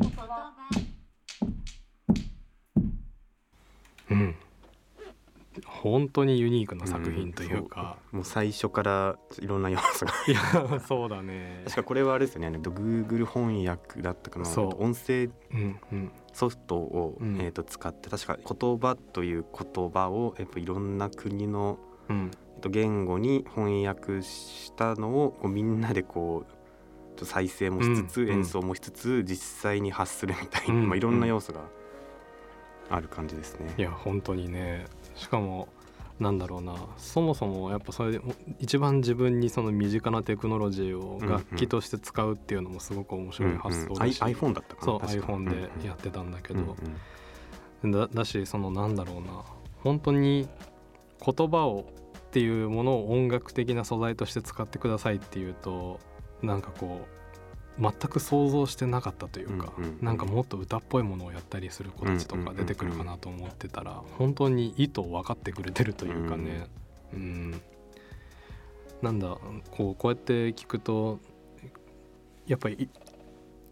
[0.00, 0.54] 言葉
[4.10, 4.34] うん
[5.84, 10.12] 本当にユニークな作品というか、もう最初からいろんな要素が。
[10.26, 11.60] いやそうだね。
[11.64, 12.46] 確かこれはあれですよね。
[12.46, 14.48] あの Google 翻訳だったかな。
[14.78, 16.12] 音声うんうん。
[16.32, 17.36] ソフトを、うん。
[17.38, 22.30] えー、と使って確か言葉という言葉を、えっといろんな国の、うん。
[22.54, 26.46] えっと言語に翻訳したのをこうみんなでこ
[27.20, 28.34] う再生もしつつ、うんうん。
[28.36, 30.88] 演奏もしつつ実際に発するみたいな、うん。
[30.88, 31.60] まあ、いろんな要素が
[32.88, 33.74] ある感じですね。
[33.76, 35.68] いや本当にねしかも
[36.20, 36.74] なんだろうな。
[36.96, 38.20] そもそもやっぱそれで
[38.60, 45.08] 一番自分にその身近なテクノロジーを楽器として使うっていうのもすごく面白い発想だし、うんうん I- iPhone だったかな。
[45.08, 45.50] そう iPhone
[45.80, 46.76] でやってたんだけうんど
[47.82, 49.42] うん、だだしそのなんだろうな。
[49.82, 50.48] 本当に
[51.24, 51.86] 言葉を
[52.18, 56.00] っていうものを音楽的な素材として使ってくださいっていうと
[56.42, 57.23] なんかこう
[57.78, 66.66] 全く想像してなかったというか、うんうんなんかもっと歌っぽいものをやったりする子たちとか出てくるかなと思ってたら本当に意図を分かってくれてるというかね、
[67.12, 67.60] うん、
[69.02, 69.36] なんだ
[69.70, 71.18] こうこうやって聞くと
[72.46, 72.88] やっぱり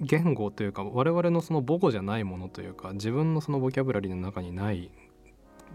[0.00, 4.90] 言語というか我々のその母語じゃないものというか自分のそのボキャブラリーの中にない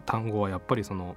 [0.05, 1.15] 単語はやっぱりその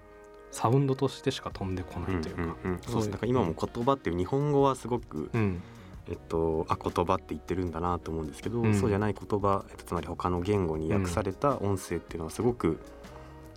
[0.52, 2.80] サウンドとしてしか飛んでこないというか、うんうんうん。
[2.82, 3.10] そうです。
[3.10, 5.62] なんか今も言葉っていう日本語はすごく、うん
[6.10, 8.74] えっと、あ言葉って言ってるんだなと思うんですけど、うん。
[8.74, 12.80] そうじゃない言葉、えっと、つまり他の言語に訳された音声っていうのはすごく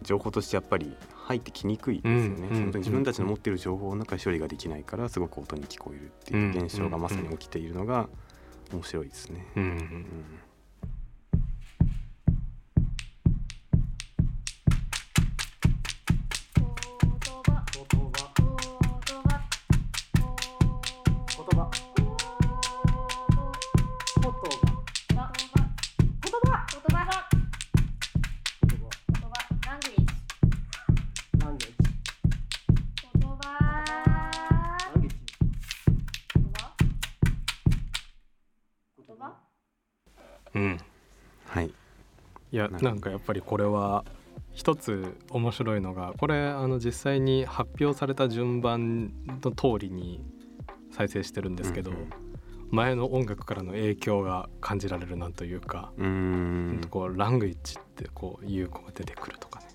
[0.03, 8.09] 情報としてやっぱり入ってきにくいですよね、うんうん本当に自分たちの持ってる情報の中で処理ができないからすごく音に聞こえるっていう現象がまさに起きているのが
[8.71, 9.45] 面白いですね。
[9.55, 9.63] うん。
[9.63, 10.05] うん
[42.83, 44.05] な なんかやっぱりこれは
[44.51, 50.23] 一つ面白いのがこれあの実際に発表された順番の通りに
[50.91, 52.09] 再生してるんですけど、うんうん。
[52.69, 56.81] 前の音楽からの影響が感じられるなというか、うーん。
[56.89, 59.65] こうラングイッチってこういう子が出てくるとかね。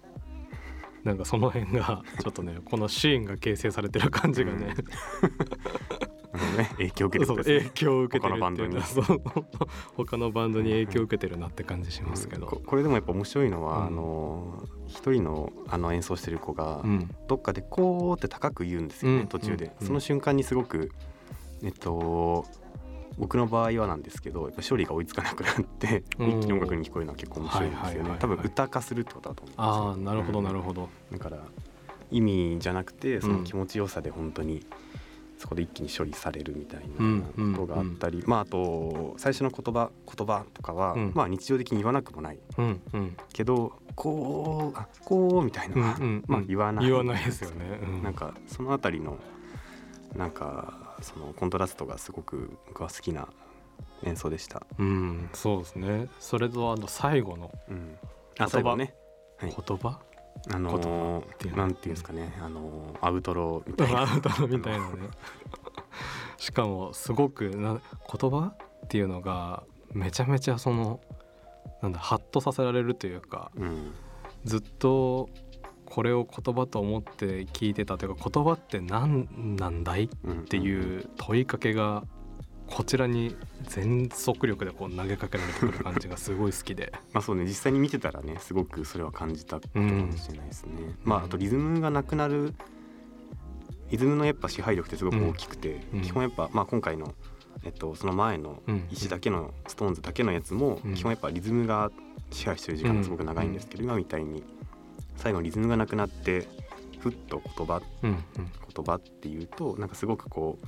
[1.05, 5.77] なんかその辺がちょっとねこのシーンが形成されてる感じがね、あ
[6.38, 7.44] のね 影響を受けてるね。
[7.44, 8.83] 影響を受けてるっていう他のバンドに。
[8.83, 9.22] そう。
[9.96, 13.87] 他のバンドに影響を受けてるなって感じしますけど、ここれでもやっぱ面白いのは、うん。
[13.87, 17.11] あの一人のあの演奏してる子が、うん。
[17.27, 19.27] どっかでこうって高く言うんですよね、うん。
[19.27, 19.87] 途中で、うん。
[19.87, 20.90] その瞬間にすごく
[21.62, 22.44] えっと
[23.18, 26.29] 僕の場合はなんですけどやっぱ処理が追いつかなくなってうん。
[26.38, 28.16] 一気に音楽に聞こえるのは結構面白いんですよね。
[28.18, 31.18] 多分歌化するってことだと思うんですよああなるほどなるど、ほど、うん。
[31.18, 31.38] だから
[32.11, 34.64] 意味じゃなくてその気持ちよさで本当に
[35.38, 37.22] そこで一気に処理されるみたいな
[37.57, 41.12] ことがあったり、まああと最初の言葉言葉とかは、うん。
[41.14, 42.38] まあ日常的に言わなくもない。
[42.59, 43.16] うんうん。
[43.33, 46.24] けどこうあこうみたいなのは、うんうん。
[46.27, 46.85] まあ言わない。
[46.85, 48.03] 言わないですよね、うん。
[48.03, 49.16] なんかそのあたりの
[50.16, 53.29] なんかそのコントラストがすごく僕は好きな
[54.03, 54.66] 演奏でした。
[54.79, 56.09] うんそうですね。
[56.18, 57.96] それとあと最後のうん、
[58.37, 58.46] 葉。
[58.46, 58.94] あ最後ね、
[59.38, 59.55] はい。
[59.55, 60.01] 言葉？
[60.53, 64.01] あのーなんていうんですかね、あのーアウトローみたいな。
[64.11, 65.08] アウトロみたいなね。
[66.38, 67.81] しかもすごくな
[68.21, 68.52] 言葉
[68.85, 71.00] っていうのがめちゃめちゃその
[71.83, 73.92] なんだハッとさせられるというかうん。
[74.44, 75.29] ずっと
[75.85, 80.04] これを言葉と思って聞いてたというか言葉って何なんだい？
[80.04, 82.04] っうん、ていう問いかけが
[82.71, 86.92] こちらに全速力でこう投げかけられてくる感じがすごい好きで。
[87.12, 90.94] まあそうね実際に見てたらねすごくそれは感じたことかもしれないですね。
[91.02, 92.54] まああとリズムがなくなる
[93.90, 96.02] リズムのやっぱ支配力ってすごく大きくて、うん。
[96.02, 97.14] 基本やっぱまあ今回の
[97.64, 98.87] えっとその前のうん。
[98.90, 100.94] 石だけのストーンズだけのやつもうん。
[100.94, 101.90] 基本やっぱリズムが
[102.31, 104.44] 支配してる時間がすごく長いんですけど、今みたいに
[105.16, 106.46] 最後リズムがなくなって
[106.98, 108.10] ふっと言葉うん。
[108.10, 108.23] うん。
[108.75, 110.66] 言葉っていうとなんかすごくこう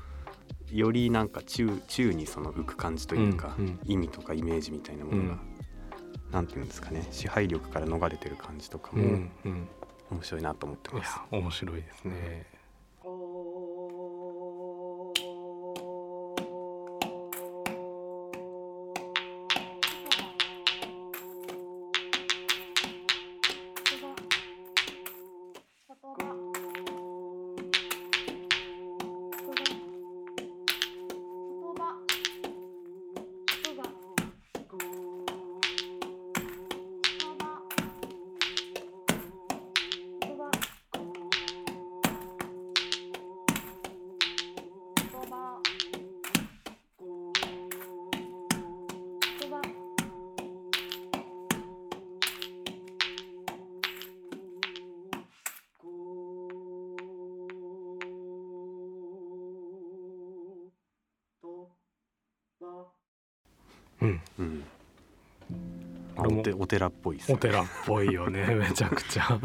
[0.72, 3.80] よりなんか宙宙にその浮く感じというか、うんうん。
[3.84, 5.38] 意味とかイメージみたいなものが
[6.32, 9.02] なんていうんですかね支配力から逃れてる感じとかも
[10.10, 11.20] 面白いなと思っていやます。
[11.30, 12.59] 面白いですね
[66.70, 67.38] 寺っぽいですよね。
[67.38, 69.40] お寺っぽいよね めちゃくちゃ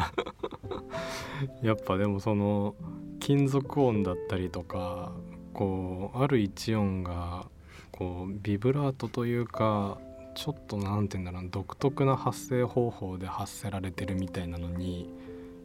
[1.63, 2.76] やっぱでもその
[3.19, 5.11] 金属音だったりとか
[5.53, 7.47] こうある一音が
[7.91, 9.97] こうビブラートというか
[10.36, 15.09] ちょっとなんて言うんだろうな独特な発声方法で発せられてるみたいなのに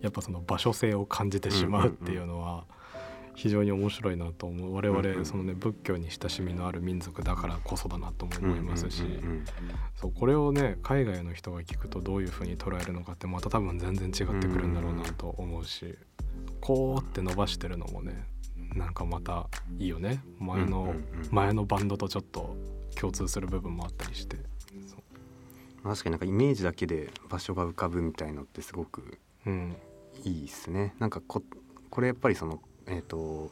[0.00, 2.64] やっぱその場所性を感じてしまうっていうのは
[3.41, 4.74] 非常に面白いなと思う。
[4.74, 5.12] 我うんうん。
[5.12, 9.03] 々そのね仏教に親しみのある民族だからこそだなとも思いますし。
[9.03, 9.45] うんうんうん
[9.95, 15.95] そうこれをね海外の人が聞くとどういう風に捉えるのかってまた多分全然違ってくるんだろうなと思うし
[16.61, 18.26] こうって伸ばしてるのもね
[18.74, 20.22] なんかまたいいよね。
[20.38, 21.03] 前の、うんうんうん。
[21.30, 22.57] 前のバンドとちょっと
[22.95, 24.36] 共通する部分もあったりして
[25.82, 29.76] 確かになんかイメージだけで場所が浮かぶみたいのってすごくうん。
[30.24, 30.95] いいですね。
[30.99, 31.43] なんかこ
[31.88, 32.61] これやっぱりその
[32.91, 33.51] えっ、と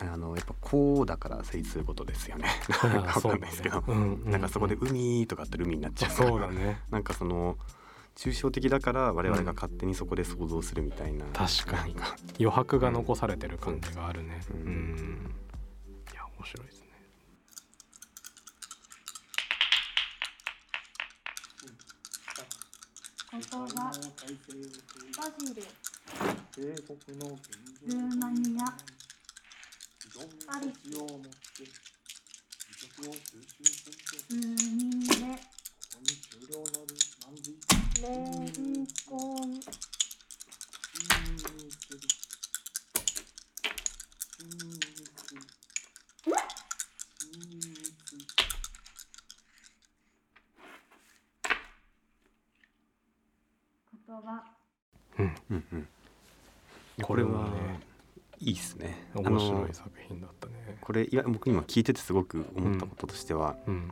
[0.00, 2.48] あのやっぱこうだから成立することですよね。
[2.82, 3.98] なんかわかんないですけど、そうだね。
[3.98, 4.30] うんうん。
[4.30, 6.28] なんかそこで海とかって海になっちゃうから。
[6.30, 6.80] そうだね。
[6.90, 7.56] なんかその
[8.16, 11.96] 抽象的だから我々が勝手にそこで想像するみたいな、確かに。
[12.38, 14.40] 余白が残されてる感じがあるね。
[14.50, 15.34] ううんん。
[16.12, 16.83] いや面白いですね
[23.34, 23.50] バジ
[25.52, 25.58] ル
[26.54, 31.28] ルーマニアアリスを持って
[31.58, 35.18] 美食を収集すると数人でこ
[35.94, 36.94] こに終了なる
[37.26, 37.58] 何時
[38.02, 39.68] レンコンにす
[41.90, 41.98] る
[44.38, 44.78] 親密
[45.24, 45.40] 親
[47.50, 47.74] 密
[54.06, 54.44] 言葉
[55.18, 55.88] うんうんうん
[57.02, 57.80] これはこれはね
[58.40, 58.94] いいですね。
[59.13, 60.78] あ面白のい作品だったね。
[60.80, 63.90] これいや僕今聞いててすごく思ったこととしては、うん。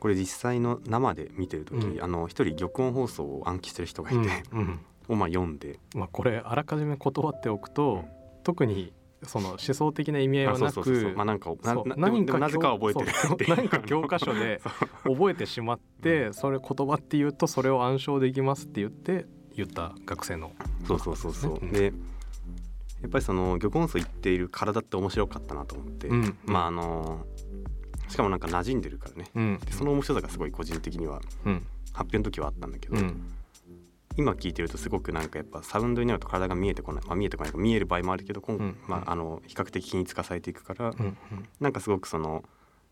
[0.00, 2.02] これ実際の生で見てる時、うん。
[2.02, 4.18] あの一人玉音放送を暗記してる人がいて、
[4.52, 4.80] うんうん。
[5.08, 5.78] をまあ読んで。
[5.94, 8.04] まあ、これあらかじめ断っておくと、うん。
[8.44, 8.92] 特に
[9.24, 11.52] その思想的な意味合いはなくまあなんか
[11.96, 14.60] 何かなぜかは覚えてるそうっていう何か教科書で
[15.04, 20.52] 覚えてしまってそれ言葉って言うとそれを暗唱できますって言って言った学生の
[20.86, 21.72] そうそうそうそう、うん。
[21.72, 21.92] で
[23.02, 26.36] やっぱりその玉音層言っている体って面白かったなと思って、うん。
[26.46, 27.24] まああの
[28.08, 29.30] しかもなんか馴染んでるからね。
[29.34, 29.58] うん。
[29.64, 31.66] でその面白さがすごい個人的にはうん。
[31.92, 33.32] 発表の時はあったんだけど、うん。
[34.16, 38.76] 今聞いてるとすごくなんかやっぱサウンドになると体が見えてこない、まあ、見えてこないか見える場合もあるけど、こんうん。
[38.86, 41.16] まあ、あの比較的均一化されていくから、うん。
[41.60, 42.44] なんかすごくその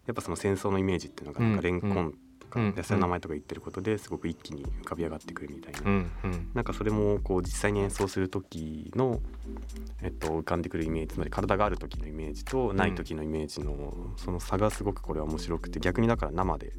[0.07, 1.65] やっぱその戦争のイメージっていうのがなんかうん。
[1.65, 2.15] レンコン
[2.47, 6.51] とかうん野菜の名前とか言ってることですごく一気に浮かび上がってくるみたいな、うんうん。
[6.55, 9.21] なんかそれもこう実際に演奏する時の、
[10.03, 16.73] えっと、浮かんでくるイメージつまり体がある時のイメージとない時のイメージのその差がすごくこれは面白くて逆にだから生で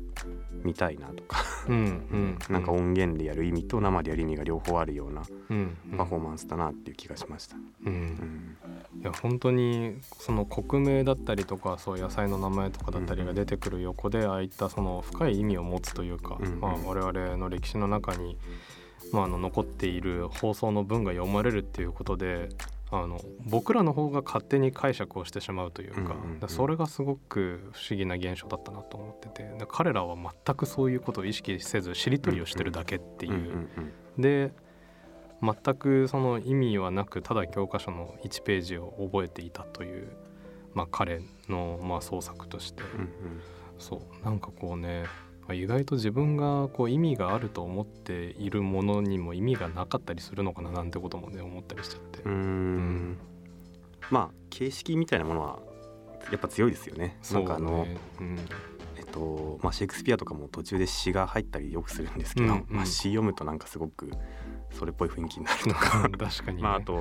[0.64, 1.44] 見たいなとか。
[1.68, 2.40] うんうん。
[2.50, 7.56] なんか音源でやる意味と生でやる意味が両方あるようなうんパフォーマンスだなっていう気がしました。
[7.56, 7.94] ううん。
[7.94, 8.58] ん
[9.02, 18.38] いや本当にその国名だったりとかそう野菜の名前とかだったりが出てくる横でああいったその深い意味を持つというか、うんまあ、我々の歴史の中に、
[19.12, 22.50] まあ、あの残っている放送の文が読まれるっていうことで
[22.90, 25.94] あの僕らの方が勝手に解釈をしてしまうという
[26.40, 33.68] か,、それがすごく不思議な現象だったなと思っててで彼らは全くそういうことを意識せずしりとりをしてるだけっていう。
[34.18, 34.52] で
[35.42, 40.08] 全くその意味はなくただ教科書の1ページを覚えていたという、
[40.74, 43.10] まあ、彼のまあ創作として、うんうん。
[43.78, 44.26] そう。
[44.26, 45.04] なんかこうね
[45.48, 53.18] まあ意外と自分がこう意味があると思っているものにも意味がなかったりするのかななんてこともね思ったりしちゃって、うーん。
[54.12, 55.60] まあ形式みたいなものは
[56.32, 57.18] やっぱ強いですよね。
[57.32, 57.98] なんかあの、ね。
[58.20, 58.38] うん。
[58.98, 62.76] えっととまあ、シェイクスピアとかも途中で詩が入ったりよくするんですけど、うんうん。
[62.76, 64.12] まあ、詩読むとなんかすごく
[64.72, 66.10] それっぽい雰囲気になるとか。
[66.18, 66.94] 確かに、ね、まああと、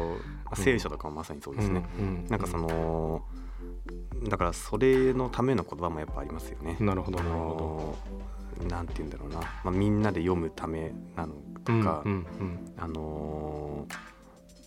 [0.45, 2.27] まあ、聖書とかもまさにそうですね、うんうん。
[2.29, 3.23] なんかその
[4.28, 6.76] だからそれのための言葉もやっぱありますよね。
[6.80, 7.97] なるほどあなるほ
[8.61, 11.34] のなんて言うんだろうな、まあ、みんなで読むためなの
[11.64, 12.72] とどか、うんうん。
[12.78, 13.87] あの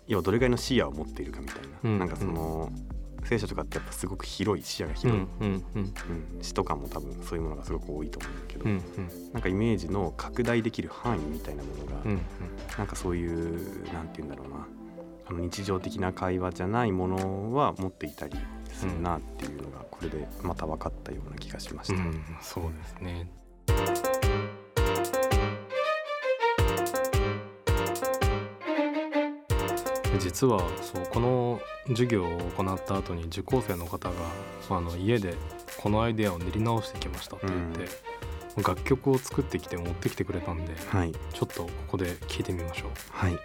[0.07, 2.72] 要はどれぐらいの視野を持っているかみたいな、うんなんかその
[3.26, 5.93] 聖書とかってやっぱすごく広い視野がうん広い、うんうん
[6.36, 6.41] うん。
[6.41, 9.34] 詩とかも多分そういうものがすごく多いと思うんだけど、うんうん。
[9.34, 12.22] なんかイメージの拡大できる範囲みたいなものが、うん。
[12.78, 14.67] なんかそういうなんて言うんだろうな。
[15.28, 18.36] あの日常的な会話じゃないものは持っていたり
[18.80, 21.96] するなっていうのがこれでまた分かったような気がしました。
[21.96, 23.30] うんうんそうですね
[30.20, 32.28] 実はそうこの授業を
[32.58, 34.16] 行った後に受講生の方が
[34.70, 35.36] あの家で
[35.82, 42.90] このアイデアを練り直してきましたって言って、楽曲を作ってきて持ってきてくれたんではい、ちょっとここで聞いてみましょう。
[43.12, 43.40] はい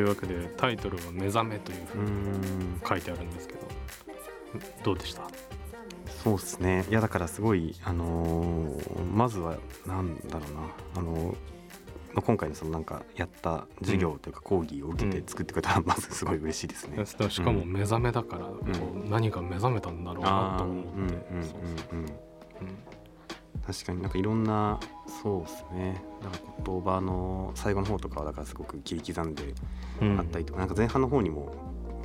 [0.00, 2.80] いうわけでタイトルは「目覚め」というふううにん。
[2.86, 3.60] 書いてあるんですけど
[4.82, 5.22] どうでした？
[6.22, 6.84] そうですね。
[6.90, 10.60] いやだからすごいあのーまずはなんだろうな。
[10.96, 11.36] あのー
[12.12, 17.06] まあ今回のそのなんかやった授業というか講義を受けて作ってくれたらまずすごい嬉しいですね。
[17.06, 18.56] しかも目覚めだから、こ
[19.06, 21.14] う何か目覚めたんだろうなと思って、
[23.66, 24.78] 確かになんかいろんな
[25.22, 26.02] そうですね。
[26.22, 29.54] だから言葉の最後の方とかはだからすごく切り刻んで
[30.00, 30.18] うん。
[30.18, 31.54] あったりとか、なんか前半の方にも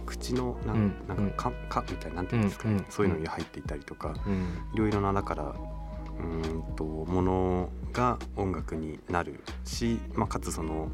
[0.06, 0.94] 口のなん,、うん。
[1.08, 2.80] なんかかかみたいななんていうんですかね、うん。
[2.80, 2.86] うん。
[2.90, 4.34] そういうのに入っていたりとか、うん。
[4.74, 10.90] いろいろなだからうーんとものが音楽になるし、まあ、かつその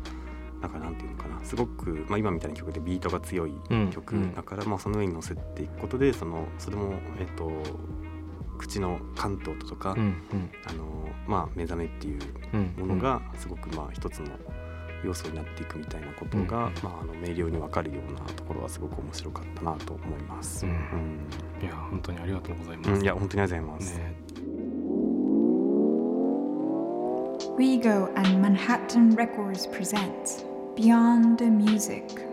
[0.61, 1.43] なんかなんていうのかな。
[1.43, 3.89] すごく、まあ、今みたいな曲でビートが強いうん。
[3.89, 7.51] 曲うんだから、まあ、その上に乗せていくことでそのそれも、えっと、
[8.61, 10.15] 口の関東とか、うん
[10.65, 12.19] あのまあ、目覚めっていう
[12.53, 14.27] うんものがすごくまあ一つの
[15.03, 20.65] 要素になっていくみたいなことが、うんまあ、あの明瞭に分かるようなところはすごく面白かったなと思います。
[20.65, 20.71] うん。
[20.71, 21.65] うん。
[21.65, 23.97] いや本当にありがとうございます、うんいや本当にありがとうございます。
[23.97, 24.15] ね。
[27.57, 30.45] Rego and Manhattan Records present
[30.75, 32.30] Beyond the Music.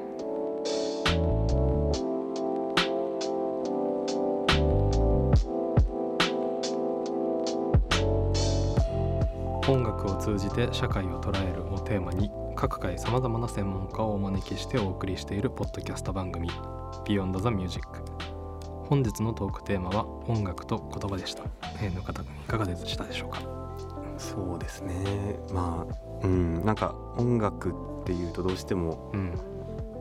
[10.28, 16.50] 通じて社会を捉えるをテーマに各界さまざまな専門家をお招きしてお送りしているポッドキャスト番組
[17.06, 17.88] Beyond the Music
[18.90, 21.44] 本日のトークテーマは音楽と言葉でした、
[21.82, 23.40] えー、の方いかがでしたでしょうか？
[24.18, 25.38] そうですね。
[25.50, 27.70] まあうんなんか音楽
[28.02, 29.32] っていうとどうしてもうん。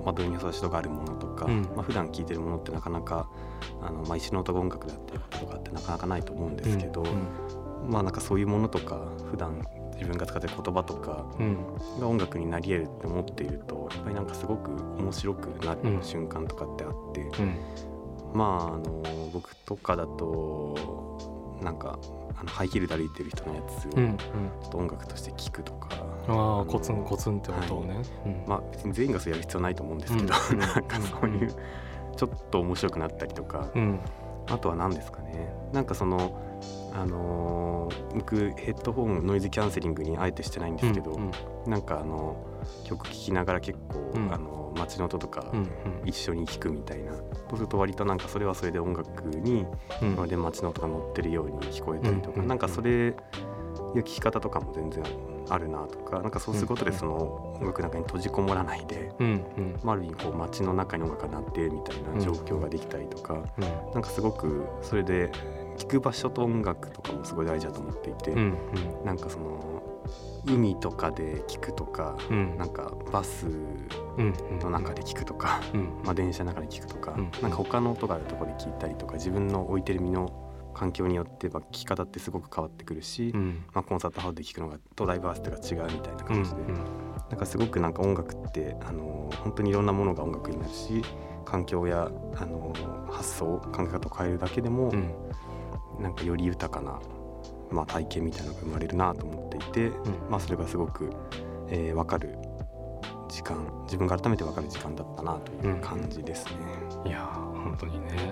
[0.05, 1.61] 窓に優しとがあるものとか、うん。
[1.75, 3.29] まあ普段聴いてるものってなかなか
[3.81, 7.03] あの、まあ、石の音が音楽だっていうこととかってなかなかないと思うんですけど、
[7.85, 9.67] まあなんかそういうものとか普段
[9.97, 11.57] 自分が使ってる言葉とかうん。
[11.99, 16.03] が音楽になり得るって思っているとやっぱりなんかすごく面白くなるうん。
[16.03, 17.57] 瞬間とかってあって、うん。
[18.33, 19.01] まああの
[19.33, 21.97] 僕とかだとなんか
[22.39, 25.89] あのハイヒールで歩いてる人のやつをちょっと音楽として聞くとか、
[26.27, 28.43] ああコツンコツンって音をね、うん。
[28.47, 30.59] まあ別に全員がそうやる必要ないと思うんですけど、うん。
[30.59, 31.55] なんかそういう
[32.15, 33.99] ちょっと面白くなったりとか、うん
[34.49, 35.53] あとは何ですかね。
[35.73, 36.39] なんかその
[36.93, 41.31] あのー僕ヘッドホンノイズキャンセリングにあえてしてないんですけど、うん
[41.67, 42.35] なんかあの
[42.85, 44.33] 曲聴きながら結構、うん。
[44.33, 45.69] あの街の音とかうんうん。
[46.05, 47.21] 一緒に聴くみたいな、そ
[47.53, 49.65] うすると割となんかそれはそれで音楽に
[50.01, 50.27] うん。
[50.27, 52.47] で街の音が乗ってるように聞こえたりとか、うん。
[52.47, 53.15] なんかそれ
[53.97, 55.03] いう聞き方とかも全然
[55.49, 59.79] あるなとかなんかそうすることでその音楽の中に閉じこもらないで、うんうん。
[59.83, 63.93] まあ、ある意味こう街の中に音楽が鳴ってるみたいな状況ができたりとか、うん。
[63.93, 65.31] なんかすごくそれで
[65.77, 68.57] 聴く場所と音楽とかもすごい大事だと思っていて、うん
[69.05, 69.83] なんかその
[70.45, 72.57] 海とかで聴くとか、うん。
[72.57, 80.46] なんかバスうんの中で聴くとか、うんまあ、電車の中で聴くとか、うんなんか他の音があるところで聴いたりとか自分の置いてる身の
[80.77, 83.65] 環境によって聴き方ってすごく変わってくるし、うん。
[83.73, 86.57] まあ、コンサートハウスで聴くのがとダイバーシティが違うみたいなうん感じで、
[87.29, 91.01] なんかすごくなんか音楽ってあの本当にいろんなものが音楽になるし
[91.45, 92.73] 環境やあの
[93.09, 95.13] 発想考え方を変えるだけでも、うん。
[95.99, 96.99] なんかより豊かな、
[97.71, 99.91] まあ、体験みたいなのが生まれるなと思っていて、
[100.29, 101.09] まあ、それがすごく、
[101.69, 102.37] えー、分かる
[103.29, 106.51] 時間自分が改めて分かる時間だったなという感じですね。
[107.05, 108.31] いやー本当にね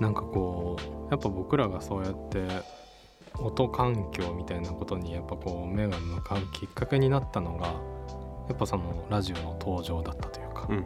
[0.00, 2.46] なんかこうやっぱ僕らがそうやって
[3.38, 7.66] 音環境みたいなことにやっぱこう目が向かうきっかけになったのが
[8.48, 10.84] やっぱそのラジオの登場だったというか、うんうん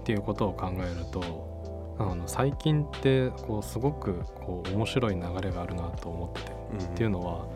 [0.00, 6.94] っていうことを考えるとあの最近ってこうすごくこう面白い流れがあるなと思ってて、うん。
[6.94, 7.46] っていうのは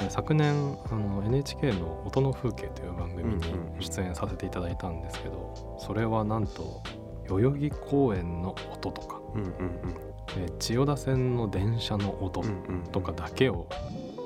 [0.00, 6.82] え昨年あの NHK の「音の風景」という番組にうんうん出演させていただいたんですけどそれはなんと
[7.28, 9.20] 代々木公園の音とか。
[9.34, 12.42] うんうんえ千代田線の電車の音
[12.92, 13.66] とかだけを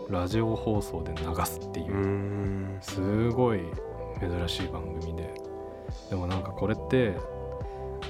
[0.09, 1.92] ラジオ放送で流すっていう。
[1.92, 2.78] う、ん。
[2.80, 3.61] すごい
[4.20, 5.34] 珍しい番組で。
[6.11, 7.16] でもなんかこれって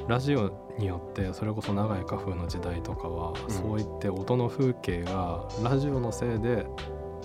[0.08, 3.50] ラジオによってそれこそ長井花風の時代とかは、うん。
[3.50, 6.66] そういって音の風景がラジオのせいで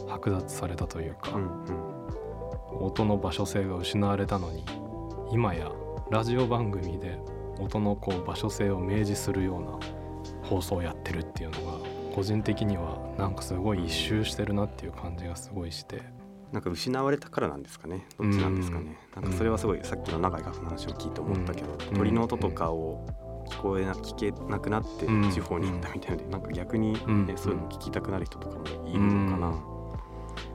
[0.07, 2.86] 剥奪されたというか、うん。
[2.86, 4.64] 音の場所性が失われたのに
[5.32, 5.72] 今や
[6.09, 7.20] ラジオ番組で
[7.59, 10.01] 音のこう場所性を明示するような
[10.52, 11.78] 放送をやってるっていうのが
[12.14, 16.02] 個人的にはなんかすごい一周してるなっていう感じがすごいして。
[16.52, 18.06] なんか失われたからなんですかね。
[18.20, 21.95] どっちなんですかね、なんかそれはすごいさっきの長井学の話を聞いて思ったけど、うん。
[21.95, 23.08] 鳥の音とかを
[23.47, 27.38] 聞こえな聞けなくなってうん地方に行ったみたいなので、なんか逆に、ねうん。
[27.38, 29.54] そういうの聞きたくなる人とかもいるのかな、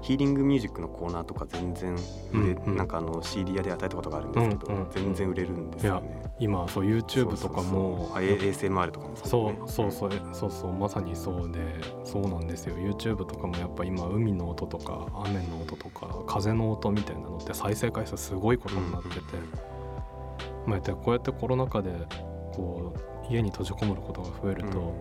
[0.07, 1.97] ヒーリングミュージックのコーナーとか全然
[2.33, 2.77] 売れ、うんうん。
[2.77, 4.91] なんかあの CD 屋で与えたことがあるんですけど、うんうん。
[4.91, 6.23] 全然売れるんですよね。
[6.39, 8.53] 今そう YouTube とかもそうそう。
[8.53, 9.59] そう ASMR とかもそうね。
[9.67, 11.59] そうそうそうそうまさにそうで
[12.05, 12.77] そうなんですよ。
[12.77, 19.17] YouTube とかもやっぱ今海の音とか雨の音とか風の音みたいなのって再生回数すごいことになってて、
[20.67, 21.91] まあ、やってこうやってコロナ禍で
[22.53, 24.95] こう家に閉じこもることが増えると、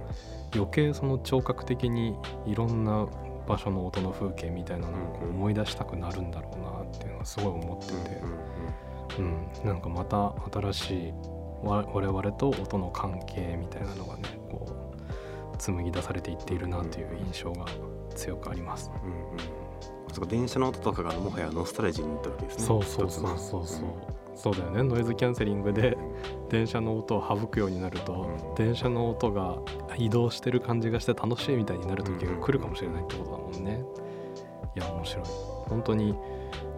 [0.55, 2.15] 余計その聴覚的に
[2.47, 3.07] いろんな
[3.47, 8.21] 場所の音の風景みたいなのをこう思い出したくなるんだろうなっていうのはすごい思ってて、
[9.19, 10.33] うんなんかまた
[10.71, 11.13] 新しい
[11.63, 14.93] わ我々と音の関係みたいなのがねこ
[15.53, 17.65] う紡ぎ出されていっているなという印象が
[18.13, 18.91] 強くあります。
[19.03, 19.64] うんうん
[20.21, 22.63] か電車の音とかがもはやノスタルジーになったわけですね。
[22.65, 23.83] そうそうそうそうそう、
[24.35, 24.83] そうだよね。
[24.83, 25.97] ノイズキャンセリングで
[26.49, 28.55] 電車の音を省くようになると、うん。
[28.55, 29.57] 電車の音が
[29.97, 33.83] 移動してる感じがして楽しいみたいになる時が来るかもしれないってことだもんね。
[34.75, 35.25] いや面白い。
[35.67, 36.15] 本当に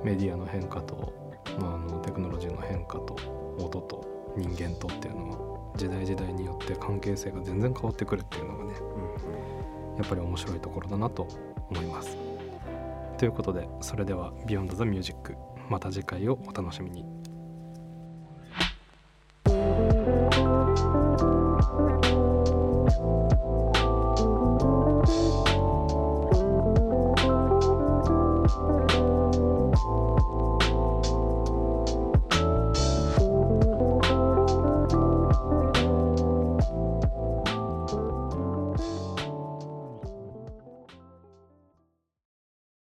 [0.04, 1.14] メディアの変化と、
[1.60, 3.16] まあ、あのテクノロジーの変化と
[3.60, 4.06] 音と
[4.38, 8.74] 人間とっていうのは時代時代によって関係性が全然変わってくるっていうのがね
[9.98, 11.28] やっぱり面白いところだなと
[11.72, 12.16] 思います。
[13.18, 15.36] ということでそれでは「Beyond the Music」
[15.70, 17.06] また次回をお楽しみに。